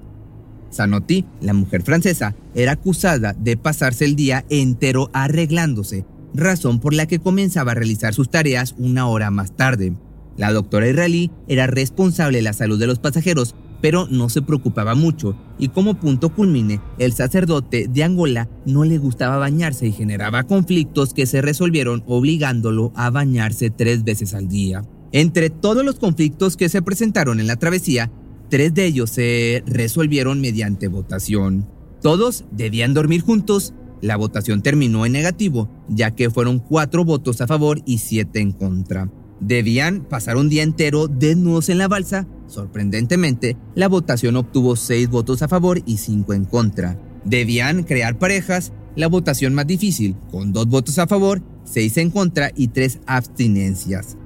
Sanoti, 0.71 1.25
la 1.41 1.55
mujer 1.55 1.83
francesa, 1.83 2.35
era 2.55 2.73
acusada 2.73 3.33
de 3.33 3.57
pasarse 3.57 4.05
el 4.05 4.15
día 4.15 4.45
entero 4.51 5.11
arreglándose, 5.15 6.05
razón 6.35 6.81
por 6.81 6.93
la 6.93 7.07
que 7.07 7.19
comenzaba 7.19 7.73
a 7.73 7.75
realizar 7.75 8.13
sus 8.13 8.29
tareas 8.29 8.75
una 8.77 9.09
hora 9.09 9.31
más 9.31 9.57
tarde. 9.57 9.95
La 10.37 10.53
doctora 10.53 10.89
israelí 10.89 11.31
era 11.49 11.67
responsable 11.67 12.39
de 12.39 12.43
la 12.43 12.53
salud 12.53 12.79
de 12.79 12.87
los 12.87 12.99
pasajeros 12.99 13.55
pero 13.81 14.07
no 14.11 14.29
se 14.29 14.43
preocupaba 14.43 14.95
mucho 14.95 15.37
y 15.59 15.69
como 15.69 15.95
punto 15.95 16.31
culmine, 16.31 16.81
el 16.99 17.13
sacerdote 17.13 17.87
de 17.89 18.05
Angola 18.05 18.49
no 18.65 18.85
le 18.85 18.99
gustaba 18.99 19.39
bañarse 19.39 19.87
y 19.87 19.93
generaba 19.93 20.45
conflictos 20.45 21.15
que 21.15 21.27
se 21.27 21.43
resolvieron 21.43 22.03
obligándolo 22.07 22.93
a 22.95 23.11
bañarse 23.11 23.71
tres 23.71 24.05
veces 24.05 24.35
al 24.35 24.49
día. 24.49 24.83
Entre 25.13 25.51
todos 25.51 25.85
los 25.85 25.99
conflictos 25.99 26.57
que 26.57 26.69
se 26.69 26.83
presentaron 26.83 27.41
en 27.41 27.47
la 27.47 27.57
travesía, 27.57 28.11
tres 28.51 28.75
de 28.75 28.87
ellos 28.87 29.11
se 29.11 29.63
resolvieron 29.67 30.41
mediante 30.41 30.89
votación. 30.89 31.67
Todos 32.03 32.45
debían 32.51 32.95
dormir 32.95 33.23
juntos. 33.23 33.75
La 34.01 34.17
votación 34.17 34.63
terminó 34.63 35.07
en 35.07 35.13
negativo, 35.13 35.69
ya 35.89 36.13
que 36.13 36.31
fueron 36.31 36.61
cuatro 36.61 37.05
votos 37.05 37.41
a 37.41 37.47
favor 37.47 37.81
y 37.85 37.99
siete 37.99 38.41
en 38.41 38.53
contra. 38.53 39.11
Debían 39.40 40.00
pasar 40.00 40.37
un 40.37 40.49
día 40.49 40.62
entero 40.62 41.07
desnudos 41.07 41.68
en 41.68 41.78
la 41.78 41.88
balsa. 41.88 42.26
Sorprendentemente, 42.47 43.57
la 43.75 43.88
votación 43.88 44.37
obtuvo 44.37 44.76
6 44.76 45.09
votos 45.11 45.42
a 45.42 45.49
favor 45.49 45.80
y 45.87 45.99
5 45.99 46.35
en 46.35 46.45
contra. 46.45 46.99
Debían 47.25 47.85
crear 47.85 48.18
parejas, 48.18 48.73
la 48.97 49.07
votación 49.07 49.54
más 49.54 49.66
difícil, 49.66 50.16
con 50.30 50.52
2 50.52 50.66
votos 50.66 50.99
a 50.99 51.07
favor, 51.07 51.42
6 51.64 51.99
en 51.99 52.11
contra 52.11 52.50
y 52.54 52.68
3 52.68 53.00
abstinencias. 53.07 54.16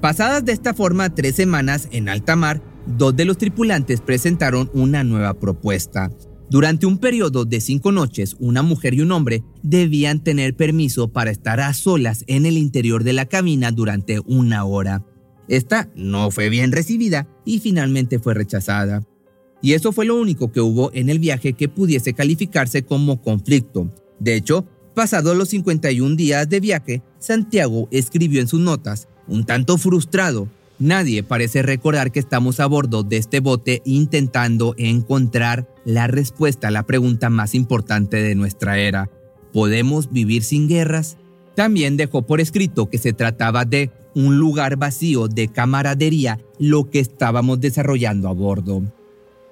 Pasadas 0.00 0.44
de 0.44 0.52
esta 0.52 0.74
forma 0.74 1.14
tres 1.14 1.34
semanas 1.34 1.88
en 1.90 2.08
alta 2.08 2.36
mar, 2.36 2.62
dos 2.86 3.16
de 3.16 3.24
los 3.24 3.38
tripulantes 3.38 4.00
presentaron 4.00 4.70
una 4.74 5.02
nueva 5.04 5.34
propuesta. 5.34 6.10
Durante 6.48 6.86
un 6.86 6.98
periodo 6.98 7.44
de 7.44 7.60
cinco 7.60 7.90
noches, 7.90 8.36
una 8.38 8.62
mujer 8.62 8.94
y 8.94 9.00
un 9.00 9.10
hombre 9.10 9.42
debían 9.62 10.22
tener 10.22 10.54
permiso 10.54 11.08
para 11.08 11.30
estar 11.32 11.60
a 11.60 11.74
solas 11.74 12.22
en 12.28 12.46
el 12.46 12.56
interior 12.56 13.02
de 13.02 13.12
la 13.12 13.26
cabina 13.26 13.72
durante 13.72 14.20
una 14.20 14.64
hora. 14.64 15.04
Esta 15.48 15.88
no 15.96 16.30
fue 16.30 16.48
bien 16.48 16.70
recibida 16.70 17.28
y 17.44 17.58
finalmente 17.58 18.20
fue 18.20 18.34
rechazada. 18.34 19.04
Y 19.60 19.72
eso 19.72 19.90
fue 19.90 20.06
lo 20.06 20.20
único 20.20 20.52
que 20.52 20.60
hubo 20.60 20.92
en 20.94 21.08
el 21.08 21.18
viaje 21.18 21.54
que 21.54 21.68
pudiese 21.68 22.14
calificarse 22.14 22.84
como 22.84 23.20
conflicto. 23.20 23.90
De 24.20 24.36
hecho, 24.36 24.66
pasados 24.94 25.36
los 25.36 25.48
51 25.48 26.14
días 26.14 26.48
de 26.48 26.60
viaje, 26.60 27.02
Santiago 27.18 27.88
escribió 27.90 28.40
en 28.40 28.48
sus 28.48 28.60
notas, 28.60 29.08
un 29.26 29.44
tanto 29.44 29.78
frustrado, 29.78 30.48
Nadie 30.78 31.22
parece 31.22 31.62
recordar 31.62 32.12
que 32.12 32.20
estamos 32.20 32.60
a 32.60 32.66
bordo 32.66 33.02
de 33.02 33.16
este 33.16 33.40
bote 33.40 33.80
intentando 33.86 34.74
encontrar 34.76 35.66
la 35.86 36.08
respuesta 36.08 36.68
a 36.68 36.72
la 36.72 36.82
pregunta 36.82 37.30
más 37.30 37.54
importante 37.54 38.18
de 38.18 38.34
nuestra 38.34 38.78
era. 38.78 39.08
¿Podemos 39.52 40.12
vivir 40.12 40.42
sin 40.42 40.68
guerras? 40.68 41.16
También 41.54 41.96
dejó 41.96 42.26
por 42.26 42.40
escrito 42.40 42.90
que 42.90 42.98
se 42.98 43.12
trataba 43.12 43.64
de 43.64 43.92
un 44.14 44.36
lugar 44.36 44.76
vacío 44.76 45.28
de 45.28 45.48
camaradería 45.48 46.40
lo 46.58 46.90
que 46.90 46.98
estábamos 46.98 47.60
desarrollando 47.60 48.28
a 48.28 48.32
bordo. 48.32 48.82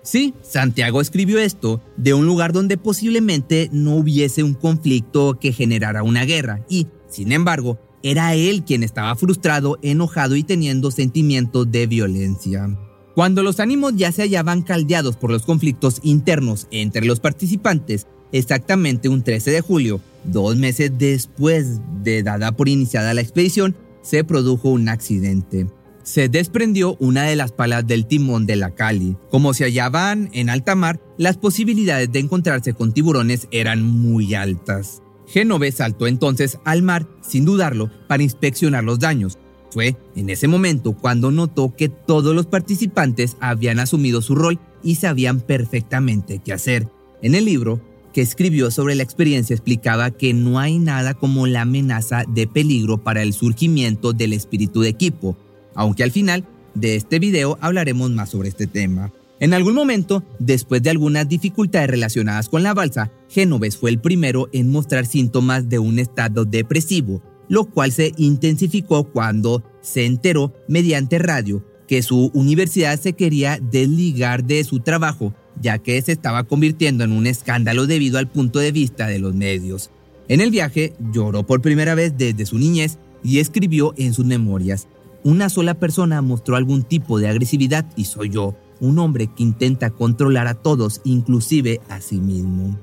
Sí, 0.03 0.35
Santiago 0.43 1.00
escribió 1.00 1.38
esto 1.38 1.81
de 1.97 2.12
un 2.14 2.26
lugar 2.26 2.53
donde 2.53 2.76
posiblemente 2.76 3.71
no 3.73 3.95
hubiese 3.95 4.43
un 4.43 4.55
conflicto 4.55 5.38
que 5.38 5.53
generara 5.53 6.03
una 6.03 6.25
guerra 6.25 6.64
y, 6.69 6.88
sin 7.09 7.31
embargo, 7.31 7.79
era 8.03 8.35
él 8.35 8.64
quien 8.64 8.83
estaba 8.83 9.14
frustrado, 9.14 9.79
enojado 9.83 10.35
y 10.35 10.43
teniendo 10.43 10.91
sentimientos 10.91 11.71
de 11.71 11.87
violencia. 11.87 12.69
Cuando 13.14 13.44
los 13.44 13.61
ánimos 13.61 13.94
ya 13.94 14.11
se 14.11 14.23
hallaban 14.23 14.62
caldeados 14.62 15.16
por 15.16 15.30
los 15.30 15.44
conflictos 15.44 16.00
internos 16.02 16.66
entre 16.73 17.06
los 17.06 17.21
participantes, 17.21 18.09
exactamente 18.33 19.09
un 19.09 19.23
13 19.23 19.52
de 19.52 19.61
julio, 19.61 20.00
dos 20.25 20.56
meses 20.56 20.90
después 20.99 21.80
de 22.02 22.25
dada 22.25 22.52
por 22.52 22.68
iniciada 22.68 23.14
la 23.14 23.21
expedición, 23.21 23.76
se 24.02 24.25
produjo 24.25 24.68
un 24.68 24.88
accidente. 24.88 25.68
se 26.02 26.28
desprendió 26.28 26.97
una 27.00 27.23
de 27.23 27.35
las 27.35 27.52
palas 27.52 27.87
del 27.87 28.06
timón 28.06 28.44
de 28.44 28.56
la 28.56 28.75
Cali. 28.75 29.16
Como 29.30 29.54
se 29.54 29.64
hallaban 29.64 30.28
en 30.35 30.50
alta 30.50 30.75
mar, 30.75 31.00
las 31.16 31.38
posibilidades 31.38 32.12
de 32.12 32.18
encontrarse 32.18 32.75
con 32.75 32.92
tiburones 32.92 33.49
eran 33.50 33.83
muy 33.83 34.35
altas. 34.35 35.02
Génove 35.26 35.73
saltó 35.73 36.06
entonces 36.06 36.59
al 36.66 36.83
mar, 36.83 37.09
sin 37.23 37.47
dudarlo, 37.47 37.90
para 38.06 38.23
inspeccionar 38.23 38.85
los 38.85 38.99
daños. 38.99 39.38
Fue 39.75 39.97
en 40.14 40.31
ese 40.31 40.47
momento 40.47 40.93
cuando 40.93 41.33
notó 41.33 41.75
que 41.75 41.88
todos 41.88 42.33
los 42.33 42.47
participantes 42.47 43.37
habían 43.40 43.81
asumido 43.81 44.23
su 44.23 44.37
rol 44.37 44.61
y 44.85 44.95
sabían 44.95 45.40
perfectamente 45.40 46.40
qué 46.45 46.52
hacer. 46.52 46.87
En 47.23 47.35
el 47.35 47.45
libro 47.45 47.81
que 48.12 48.21
escribió 48.21 48.71
sobre 48.71 48.95
la 48.95 49.02
experiencia 49.02 49.52
explicaba 49.52 50.12
que 50.12 50.33
no 50.33 50.61
hay 50.61 50.78
nada 50.78 51.14
como 51.14 51.49
la 51.49 51.62
amenaza 51.62 52.23
de 52.28 52.47
peligro 52.47 53.02
para 53.02 53.23
el 53.23 53.33
surgimiento 53.33 54.12
del 54.12 54.33
espíritu 54.33 54.81
de 54.81 54.90
equipo, 54.90 55.37
aunque 55.75 56.04
al 56.04 56.12
final 56.12 56.45
de 56.76 56.95
este 56.95 57.19
video 57.19 57.59
hablaremos 57.61 58.12
más 58.12 58.31
sobre 58.31 58.50
este 58.50 58.69
tema. 58.69 59.12
En 59.40 59.54
algún 59.54 59.75
momento, 59.75 60.23
después 60.38 60.85
de 60.85 60.90
algunas 60.90 61.28
dificultades 61.28 61.90
relacionadas 61.90 62.49
con 62.49 62.62
la 62.62 62.75
balsa, 62.75 63.11
Génoves 63.28 63.76
fue 63.76 63.90
el 63.90 63.99
primero 63.99 64.49
en 64.52 64.71
mostrar 64.71 65.04
síntomas 65.04 65.69
de 65.69 65.81
un 65.81 65.99
estado 65.99 66.45
depresivo, 66.45 67.21
lo 67.49 67.65
cual 67.65 67.93
se 67.93 68.13
intensificó 68.17 69.05
cuando 69.05 69.63
se 69.81 70.07
enteró 70.07 70.53
mediante 70.69 71.19
radio 71.19 71.65
que 71.87 72.03
su 72.03 72.31
universidad 72.35 72.99
se 72.99 73.13
quería 73.13 73.59
desligar 73.61 74.45
de 74.45 74.65
su 74.65 74.81
trabajo, 74.81 75.35
ya 75.61 75.79
que 75.79 76.01
se 76.03 76.13
estaba 76.13 76.45
convirtiendo 76.45 77.05
en 77.05 77.13
un 77.13 77.27
escándalo 77.27 77.87
debido 77.87 78.19
al 78.19 78.29
punto 78.29 78.59
de 78.59 78.73
vista 78.73 79.07
de 79.07 79.19
los 79.19 79.35
medios. 79.35 79.91
En 80.29 80.41
el 80.41 80.51
viaje 80.51 80.95
lloró 81.13 81.47
por 81.47 81.61
primera 81.61 81.95
vez 81.95 82.15
desde 82.17 82.47
su 82.47 82.59
niñez 82.59 82.99
y 83.23 83.39
escribió 83.39 83.95
en 83.97 84.15
sus 84.15 84.25
memorias, 84.25 84.89
una 85.23 85.49
sola 85.49 85.75
persona 85.75 86.21
mostró 86.21 86.57
algún 86.57 86.83
tipo 86.83 87.19
de 87.19 87.29
agresividad 87.29 87.87
y 87.97 88.05
soy 88.05 88.29
yo 88.29 88.55
un 88.81 88.99
hombre 88.99 89.29
que 89.35 89.43
intenta 89.43 89.91
controlar 89.91 90.47
a 90.47 90.55
todos, 90.55 91.01
inclusive 91.05 91.81
a 91.89 92.01
sí 92.01 92.21
mismo. 92.21 92.79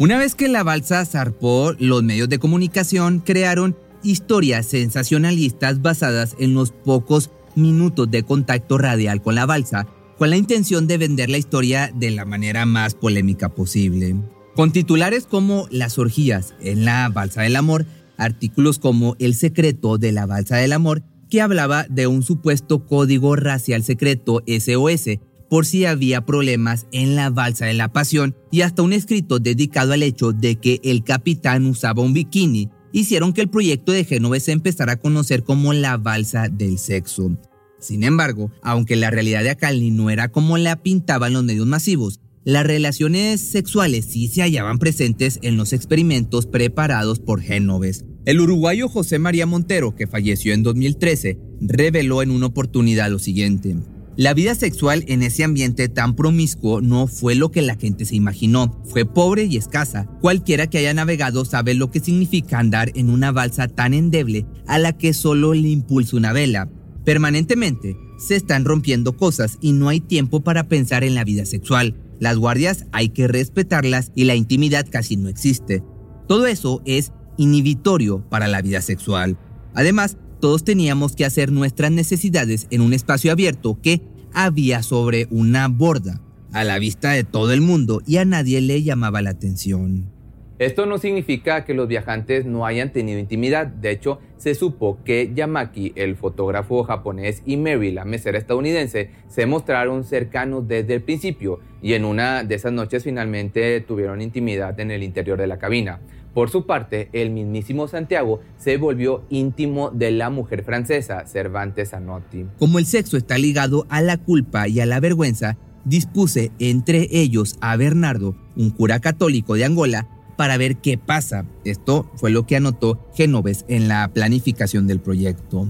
Una 0.00 0.16
vez 0.16 0.34
que 0.34 0.48
la 0.48 0.62
balsa 0.62 1.04
zarpó, 1.04 1.74
los 1.78 2.02
medios 2.02 2.30
de 2.30 2.38
comunicación 2.38 3.18
crearon 3.18 3.76
historias 4.02 4.64
sensacionalistas 4.64 5.82
basadas 5.82 6.36
en 6.38 6.54
los 6.54 6.70
pocos 6.70 7.28
minutos 7.54 8.10
de 8.10 8.22
contacto 8.22 8.78
radial 8.78 9.20
con 9.20 9.34
la 9.34 9.44
balsa, 9.44 9.86
con 10.16 10.30
la 10.30 10.38
intención 10.38 10.86
de 10.86 10.96
vender 10.96 11.28
la 11.28 11.36
historia 11.36 11.92
de 11.94 12.12
la 12.12 12.24
manera 12.24 12.64
más 12.64 12.94
polémica 12.94 13.50
posible. 13.50 14.16
Con 14.56 14.72
titulares 14.72 15.26
como 15.26 15.68
Las 15.70 15.98
orgías 15.98 16.54
en 16.62 16.86
la 16.86 17.10
balsa 17.10 17.42
del 17.42 17.56
amor, 17.56 17.84
artículos 18.16 18.78
como 18.78 19.16
El 19.18 19.34
secreto 19.34 19.98
de 19.98 20.12
la 20.12 20.24
balsa 20.24 20.56
del 20.56 20.72
amor, 20.72 21.02
que 21.28 21.42
hablaba 21.42 21.84
de 21.90 22.06
un 22.06 22.22
supuesto 22.22 22.86
código 22.86 23.36
racial 23.36 23.82
secreto 23.82 24.42
SOS 24.46 25.18
por 25.50 25.66
si 25.66 25.84
había 25.84 26.24
problemas 26.24 26.86
en 26.92 27.16
la 27.16 27.28
balsa 27.28 27.66
de 27.66 27.74
la 27.74 27.92
pasión 27.92 28.36
y 28.50 28.62
hasta 28.62 28.82
un 28.82 28.94
escrito 28.94 29.40
dedicado 29.40 29.92
al 29.92 30.04
hecho 30.04 30.32
de 30.32 30.56
que 30.56 30.80
el 30.84 31.02
capitán 31.02 31.66
usaba 31.66 32.02
un 32.02 32.14
bikini, 32.14 32.70
hicieron 32.92 33.32
que 33.32 33.42
el 33.42 33.50
proyecto 33.50 33.92
de 33.92 34.04
Génova 34.04 34.38
se 34.40 34.52
empezara 34.52 34.92
a 34.92 35.00
conocer 35.00 35.42
como 35.42 35.72
la 35.72 35.96
balsa 35.96 36.48
del 36.48 36.78
sexo. 36.78 37.36
Sin 37.80 38.04
embargo, 38.04 38.52
aunque 38.62 38.94
la 38.94 39.10
realidad 39.10 39.42
de 39.42 39.50
Acalni 39.50 39.90
no 39.90 40.08
era 40.08 40.28
como 40.28 40.56
la 40.56 40.82
pintaban 40.82 41.32
los 41.32 41.44
medios 41.44 41.66
masivos, 41.66 42.20
las 42.44 42.64
relaciones 42.64 43.40
sexuales 43.40 44.06
sí 44.06 44.28
se 44.28 44.42
hallaban 44.42 44.78
presentes 44.78 45.40
en 45.42 45.56
los 45.56 45.72
experimentos 45.72 46.46
preparados 46.46 47.18
por 47.18 47.42
Génoves. 47.42 48.04
El 48.24 48.40
uruguayo 48.40 48.88
José 48.88 49.18
María 49.18 49.46
Montero, 49.46 49.94
que 49.94 50.06
falleció 50.06 50.54
en 50.54 50.62
2013, 50.62 51.38
reveló 51.60 52.22
en 52.22 52.30
una 52.30 52.46
oportunidad 52.46 53.10
lo 53.10 53.18
siguiente. 53.18 53.76
La 54.16 54.34
vida 54.34 54.54
sexual 54.54 55.04
en 55.06 55.22
ese 55.22 55.44
ambiente 55.44 55.88
tan 55.88 56.16
promiscuo 56.16 56.80
no 56.80 57.06
fue 57.06 57.36
lo 57.36 57.50
que 57.50 57.62
la 57.62 57.76
gente 57.76 58.04
se 58.04 58.16
imaginó, 58.16 58.82
fue 58.84 59.06
pobre 59.06 59.44
y 59.44 59.56
escasa. 59.56 60.06
Cualquiera 60.20 60.66
que 60.66 60.78
haya 60.78 60.92
navegado 60.92 61.44
sabe 61.44 61.74
lo 61.74 61.90
que 61.90 62.00
significa 62.00 62.58
andar 62.58 62.90
en 62.96 63.08
una 63.08 63.30
balsa 63.30 63.68
tan 63.68 63.94
endeble 63.94 64.46
a 64.66 64.78
la 64.78 64.92
que 64.92 65.14
solo 65.14 65.54
le 65.54 65.68
impulsa 65.68 66.16
una 66.16 66.32
vela. 66.32 66.68
Permanentemente 67.04 67.96
se 68.18 68.36
están 68.36 68.64
rompiendo 68.64 69.16
cosas 69.16 69.58
y 69.60 69.72
no 69.72 69.88
hay 69.88 70.00
tiempo 70.00 70.42
para 70.42 70.68
pensar 70.68 71.04
en 71.04 71.14
la 71.14 71.24
vida 71.24 71.46
sexual. 71.46 71.96
Las 72.18 72.36
guardias 72.36 72.86
hay 72.92 73.10
que 73.10 73.28
respetarlas 73.28 74.12
y 74.14 74.24
la 74.24 74.34
intimidad 74.34 74.86
casi 74.90 75.16
no 75.16 75.28
existe. 75.28 75.82
Todo 76.28 76.46
eso 76.46 76.82
es 76.84 77.12
inhibitorio 77.38 78.28
para 78.28 78.48
la 78.48 78.60
vida 78.60 78.82
sexual. 78.82 79.38
Además, 79.74 80.18
todos 80.40 80.64
teníamos 80.64 81.14
que 81.14 81.24
hacer 81.24 81.52
nuestras 81.52 81.92
necesidades 81.92 82.66
en 82.70 82.80
un 82.80 82.92
espacio 82.92 83.30
abierto 83.30 83.78
que 83.80 84.00
había 84.32 84.82
sobre 84.82 85.26
una 85.30 85.68
borda, 85.68 86.20
a 86.52 86.64
la 86.64 86.78
vista 86.78 87.12
de 87.12 87.24
todo 87.24 87.52
el 87.52 87.60
mundo 87.60 88.02
y 88.06 88.16
a 88.16 88.24
nadie 88.24 88.60
le 88.60 88.82
llamaba 88.82 89.22
la 89.22 89.30
atención. 89.30 90.10
Esto 90.58 90.84
no 90.84 90.98
significa 90.98 91.64
que 91.64 91.72
los 91.72 91.88
viajantes 91.88 92.44
no 92.44 92.66
hayan 92.66 92.92
tenido 92.92 93.18
intimidad. 93.18 93.66
De 93.66 93.90
hecho, 93.90 94.20
se 94.36 94.54
supo 94.54 94.98
que 95.04 95.32
Yamaki, 95.34 95.94
el 95.96 96.16
fotógrafo 96.16 96.82
japonés, 96.82 97.42
y 97.46 97.56
Mary, 97.56 97.92
la 97.92 98.04
mesera 98.04 98.36
estadounidense, 98.36 99.10
se 99.26 99.46
mostraron 99.46 100.04
cercanos 100.04 100.68
desde 100.68 100.92
el 100.92 101.00
principio 101.00 101.60
y 101.80 101.94
en 101.94 102.04
una 102.04 102.44
de 102.44 102.56
esas 102.56 102.72
noches 102.72 103.04
finalmente 103.04 103.80
tuvieron 103.80 104.20
intimidad 104.20 104.78
en 104.80 104.90
el 104.90 105.02
interior 105.02 105.38
de 105.38 105.46
la 105.46 105.58
cabina. 105.58 106.00
Por 106.34 106.48
su 106.48 106.64
parte, 106.64 107.08
el 107.12 107.30
mismísimo 107.30 107.88
Santiago 107.88 108.40
se 108.56 108.76
volvió 108.76 109.24
íntimo 109.30 109.90
de 109.90 110.12
la 110.12 110.30
mujer 110.30 110.62
francesa, 110.62 111.26
Cervantes 111.26 111.92
Anotti. 111.92 112.46
Como 112.58 112.78
el 112.78 112.86
sexo 112.86 113.16
está 113.16 113.36
ligado 113.36 113.86
a 113.88 114.00
la 114.00 114.16
culpa 114.16 114.68
y 114.68 114.80
a 114.80 114.86
la 114.86 115.00
vergüenza, 115.00 115.56
dispuse 115.84 116.52
entre 116.60 117.08
ellos 117.10 117.56
a 117.60 117.74
Bernardo, 117.76 118.36
un 118.54 118.70
cura 118.70 119.00
católico 119.00 119.54
de 119.54 119.64
Angola, 119.64 120.06
para 120.36 120.56
ver 120.56 120.76
qué 120.76 120.96
pasa. 120.96 121.46
Esto 121.64 122.08
fue 122.14 122.30
lo 122.30 122.46
que 122.46 122.56
anotó 122.56 123.10
Genoves 123.14 123.64
en 123.68 123.88
la 123.88 124.08
planificación 124.12 124.86
del 124.86 125.00
proyecto. 125.00 125.68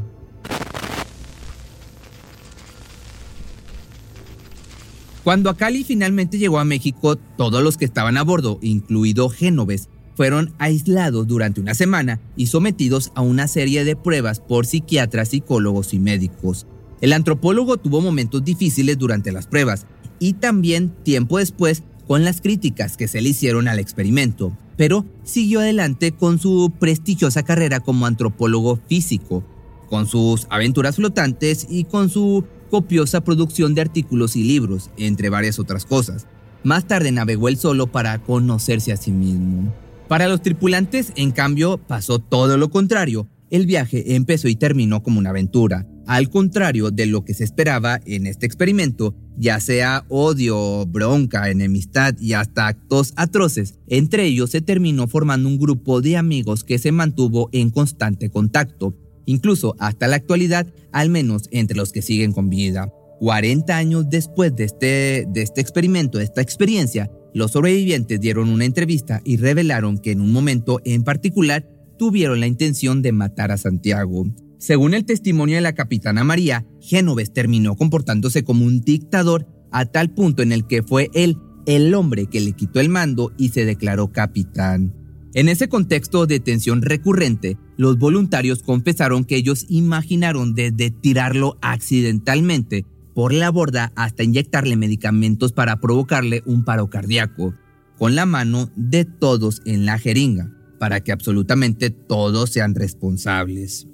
Cuando 5.24 5.50
Acali 5.50 5.84
finalmente 5.84 6.38
llegó 6.38 6.58
a 6.58 6.64
México, 6.64 7.16
todos 7.16 7.62
los 7.62 7.76
que 7.76 7.84
estaban 7.84 8.16
a 8.16 8.22
bordo, 8.22 8.58
incluido 8.62 9.28
Genoves, 9.28 9.88
fueron 10.14 10.52
aislados 10.58 11.26
durante 11.26 11.60
una 11.60 11.74
semana 11.74 12.20
y 12.36 12.46
sometidos 12.46 13.12
a 13.14 13.22
una 13.22 13.48
serie 13.48 13.84
de 13.84 13.96
pruebas 13.96 14.40
por 14.40 14.66
psiquiatras, 14.66 15.30
psicólogos 15.30 15.94
y 15.94 15.98
médicos. 15.98 16.66
El 17.00 17.12
antropólogo 17.12 17.78
tuvo 17.78 18.00
momentos 18.00 18.44
difíciles 18.44 18.98
durante 18.98 19.32
las 19.32 19.46
pruebas 19.46 19.86
y 20.18 20.34
también 20.34 20.90
tiempo 21.02 21.38
después 21.38 21.82
con 22.06 22.24
las 22.24 22.40
críticas 22.40 22.96
que 22.96 23.08
se 23.08 23.20
le 23.20 23.30
hicieron 23.30 23.68
al 23.68 23.78
experimento, 23.78 24.56
pero 24.76 25.06
siguió 25.22 25.60
adelante 25.60 26.12
con 26.12 26.38
su 26.38 26.72
prestigiosa 26.78 27.42
carrera 27.42 27.80
como 27.80 28.06
antropólogo 28.06 28.78
físico, 28.88 29.44
con 29.88 30.06
sus 30.06 30.46
aventuras 30.50 30.96
flotantes 30.96 31.66
y 31.70 31.84
con 31.84 32.10
su 32.10 32.44
copiosa 32.70 33.22
producción 33.22 33.74
de 33.74 33.82
artículos 33.82 34.36
y 34.36 34.44
libros, 34.44 34.90
entre 34.96 35.28
varias 35.28 35.58
otras 35.58 35.84
cosas. 35.84 36.26
Más 36.62 36.86
tarde 36.86 37.10
navegó 37.12 37.48
él 37.48 37.56
solo 37.56 37.86
para 37.86 38.18
conocerse 38.18 38.92
a 38.92 38.96
sí 38.96 39.10
mismo. 39.10 39.72
Para 40.10 40.26
los 40.26 40.42
tripulantes, 40.42 41.12
en 41.14 41.30
cambio, 41.30 41.78
pasó 41.78 42.18
todo 42.18 42.58
lo 42.58 42.68
contrario. 42.68 43.28
El 43.48 43.66
viaje 43.66 44.16
empezó 44.16 44.48
y 44.48 44.56
terminó 44.56 45.04
como 45.04 45.20
una 45.20 45.30
aventura. 45.30 45.86
Al 46.04 46.28
contrario 46.30 46.90
de 46.90 47.06
lo 47.06 47.24
que 47.24 47.32
se 47.32 47.44
esperaba 47.44 48.00
en 48.06 48.26
este 48.26 48.44
experimento, 48.44 49.14
ya 49.38 49.60
sea 49.60 50.04
odio, 50.08 50.84
bronca, 50.86 51.48
enemistad 51.48 52.16
y 52.18 52.32
hasta 52.32 52.66
actos 52.66 53.12
atroces, 53.14 53.78
entre 53.86 54.24
ellos 54.24 54.50
se 54.50 54.60
terminó 54.60 55.06
formando 55.06 55.48
un 55.48 55.60
grupo 55.60 56.00
de 56.00 56.16
amigos 56.16 56.64
que 56.64 56.80
se 56.80 56.90
mantuvo 56.90 57.48
en 57.52 57.70
constante 57.70 58.30
contacto, 58.30 58.96
incluso 59.26 59.76
hasta 59.78 60.08
la 60.08 60.16
actualidad, 60.16 60.66
al 60.90 61.08
menos 61.08 61.44
entre 61.52 61.76
los 61.76 61.92
que 61.92 62.02
siguen 62.02 62.32
con 62.32 62.50
vida. 62.50 62.92
40 63.20 63.76
años 63.76 64.10
después 64.10 64.56
de 64.56 64.64
este, 64.64 65.26
de 65.28 65.42
este 65.42 65.60
experimento, 65.60 66.18
de 66.18 66.24
esta 66.24 66.40
experiencia, 66.40 67.12
los 67.34 67.52
sobrevivientes 67.52 68.20
dieron 68.20 68.48
una 68.48 68.64
entrevista 68.64 69.20
y 69.24 69.36
revelaron 69.36 69.98
que 69.98 70.12
en 70.12 70.20
un 70.20 70.32
momento 70.32 70.80
en 70.84 71.04
particular 71.04 71.68
tuvieron 71.98 72.40
la 72.40 72.46
intención 72.46 73.02
de 73.02 73.12
matar 73.12 73.52
a 73.52 73.58
Santiago. 73.58 74.26
Según 74.58 74.94
el 74.94 75.04
testimonio 75.04 75.56
de 75.56 75.62
la 75.62 75.74
capitana 75.74 76.24
María, 76.24 76.66
Génoves 76.80 77.32
terminó 77.32 77.76
comportándose 77.76 78.44
como 78.44 78.64
un 78.64 78.80
dictador 78.80 79.46
a 79.70 79.86
tal 79.86 80.10
punto 80.10 80.42
en 80.42 80.52
el 80.52 80.66
que 80.66 80.82
fue 80.82 81.10
él 81.14 81.36
el 81.66 81.94
hombre 81.94 82.26
que 82.26 82.40
le 82.40 82.52
quitó 82.52 82.80
el 82.80 82.88
mando 82.88 83.32
y 83.36 83.50
se 83.50 83.64
declaró 83.64 84.12
capitán. 84.12 84.94
En 85.32 85.48
ese 85.48 85.68
contexto 85.68 86.26
de 86.26 86.40
tensión 86.40 86.82
recurrente, 86.82 87.56
los 87.76 87.98
voluntarios 87.98 88.62
confesaron 88.62 89.24
que 89.24 89.36
ellos 89.36 89.64
imaginaron 89.68 90.54
desde 90.54 90.90
tirarlo 90.90 91.56
accidentalmente 91.62 92.84
por 93.14 93.32
la 93.32 93.50
borda 93.50 93.92
hasta 93.96 94.22
inyectarle 94.22 94.76
medicamentos 94.76 95.52
para 95.52 95.80
provocarle 95.80 96.42
un 96.46 96.64
paro 96.64 96.90
cardíaco, 96.90 97.54
con 97.98 98.14
la 98.14 98.26
mano 98.26 98.70
de 98.76 99.04
todos 99.04 99.60
en 99.64 99.86
la 99.86 99.98
jeringa. 99.98 100.50
para 100.78 101.02
que 101.02 101.12
absolutamente 101.12 101.90
todos 101.90 102.48
sean 102.48 102.74
responsables. 102.74 103.86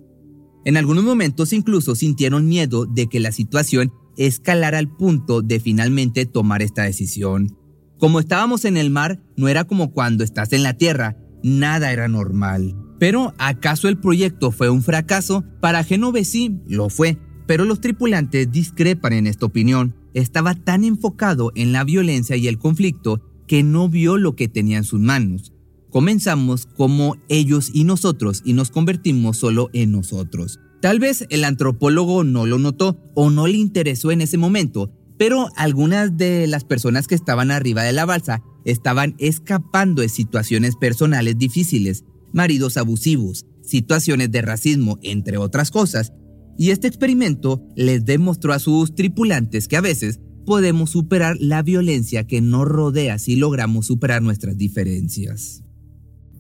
En 0.65 0.77
algunos 0.77 1.03
momentos 1.03 1.53
incluso 1.53 1.97
sintieron 1.97 2.47
miedo 2.47 2.87
de 2.87 3.09
que 3.09 3.19
la 3.19 3.33
situación 3.33 3.93
escalara 4.17 4.79
al 4.79 4.89
punto 4.89 5.43
de 5.43 5.59
finalmente 5.59 6.27
tomar 6.27 6.63
esta 6.63 6.85
decisión. 6.85 7.57
Como 7.99 8.21
estábamos 8.21 8.65
en 8.65 8.77
el 8.77 8.91
mar, 8.91 9.21
no 9.37 9.49
era 9.49 9.65
como 9.65 9.91
cuando 9.91 10.23
estás 10.23 10.53
en 10.53 10.63
la 10.63 10.75
tierra, 10.75 11.17
nada 11.43 11.93
era 11.93 12.09
normal. 12.09 12.77
Pero 12.99 13.35
¿acaso 13.39 13.89
el 13.89 13.99
proyecto 13.99 14.51
fue 14.51 14.71
un 14.71 14.83
fracaso? 14.83 15.45
Para 15.61 15.85
Genovesi 15.85 16.61
lo 16.67 16.89
fue, 16.89 17.19
pero 17.47 17.65
los 17.65 17.81
tripulantes 17.81 18.51
discrepan 18.51 19.13
en 19.13 19.27
esta 19.27 19.47
opinión. 19.47 19.95
Estaba 20.15 20.55
tan 20.55 20.85
enfocado 20.85 21.53
en 21.55 21.73
la 21.73 21.85
violencia 21.85 22.37
y 22.37 22.49
el 22.49 22.59
conflicto 22.59 23.21
que 23.47 23.63
no 23.63 23.89
vio 23.89 24.17
lo 24.19 24.35
que 24.35 24.49
tenía 24.49 24.79
en 24.79 24.85
sus 24.85 25.01
manos. 25.01 25.53
Comenzamos 25.91 26.67
como 26.67 27.17
ellos 27.29 27.71
y 27.73 27.85
nosotros 27.85 28.43
y 28.45 28.53
nos 28.53 28.71
convertimos 28.71 29.37
solo 29.37 29.71
en 29.73 29.93
nosotros. 29.93 30.61
Tal 30.81 31.01
vez 31.01 31.27
el 31.31 31.45
antropólogo 31.45 32.23
no 32.25 32.47
lo 32.47 32.59
notó 32.59 32.99
o 33.15 33.31
no 33.31 33.47
le 33.47 33.57
interesó 33.57 34.11
en 34.11 34.21
ese 34.21 34.37
momento, 34.37 34.91
pero 35.17 35.49
algunas 35.57 36.17
de 36.17 36.47
las 36.47 36.65
personas 36.65 37.07
que 37.07 37.15
estaban 37.15 37.51
arriba 37.51 37.83
de 37.83 37.93
la 37.93 38.05
balsa 38.05 38.43
estaban 38.65 39.15
escapando 39.19 40.03
de 40.03 40.09
situaciones 40.09 40.77
personales 40.77 41.39
difíciles, 41.39 42.05
maridos 42.33 42.77
abusivos, 42.77 43.47
situaciones 43.63 44.31
de 44.31 44.43
racismo, 44.43 44.99
entre 45.03 45.39
otras 45.39 45.71
cosas, 45.71 46.13
y 46.59 46.71
este 46.71 46.89
experimento 46.89 47.63
les 47.77 48.05
demostró 48.05 48.53
a 48.53 48.59
sus 48.59 48.95
tripulantes 48.95 49.69
que 49.69 49.77
a 49.77 49.81
veces 49.81 50.21
podemos 50.45 50.91
superar 50.91 51.37
la 51.41 51.63
violencia 51.63 52.27
que 52.27 52.41
nos 52.41 52.67
rodea 52.67 53.19
si 53.19 53.37
logramos 53.37 53.87
superar 53.87 54.23
nuestras 54.23 54.57
diferencias. 54.57 55.63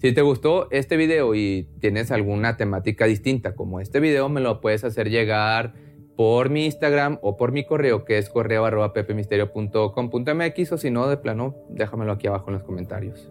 Si 0.00 0.12
te 0.12 0.22
gustó 0.22 0.70
este 0.70 0.96
video 0.96 1.34
y 1.34 1.68
tienes 1.80 2.10
alguna 2.10 2.56
temática 2.56 3.06
distinta 3.06 3.54
como 3.54 3.80
este 3.80 3.98
video, 3.98 4.28
me 4.28 4.40
lo 4.40 4.60
puedes 4.60 4.84
hacer 4.84 5.10
llegar 5.10 5.74
por 6.16 6.48
mi 6.50 6.64
Instagram 6.64 7.18
o 7.22 7.36
por 7.36 7.52
mi 7.52 7.66
correo 7.66 8.04
que 8.04 8.18
es 8.18 8.28
correo 8.28 8.64
arroba 8.64 8.92
pepemisterio.com.mx 8.92 10.72
o 10.72 10.78
si 10.78 10.90
no, 10.90 11.08
de 11.08 11.16
plano, 11.16 11.56
déjamelo 11.70 12.12
aquí 12.12 12.26
abajo 12.26 12.48
en 12.48 12.54
los 12.54 12.62
comentarios. 12.62 13.30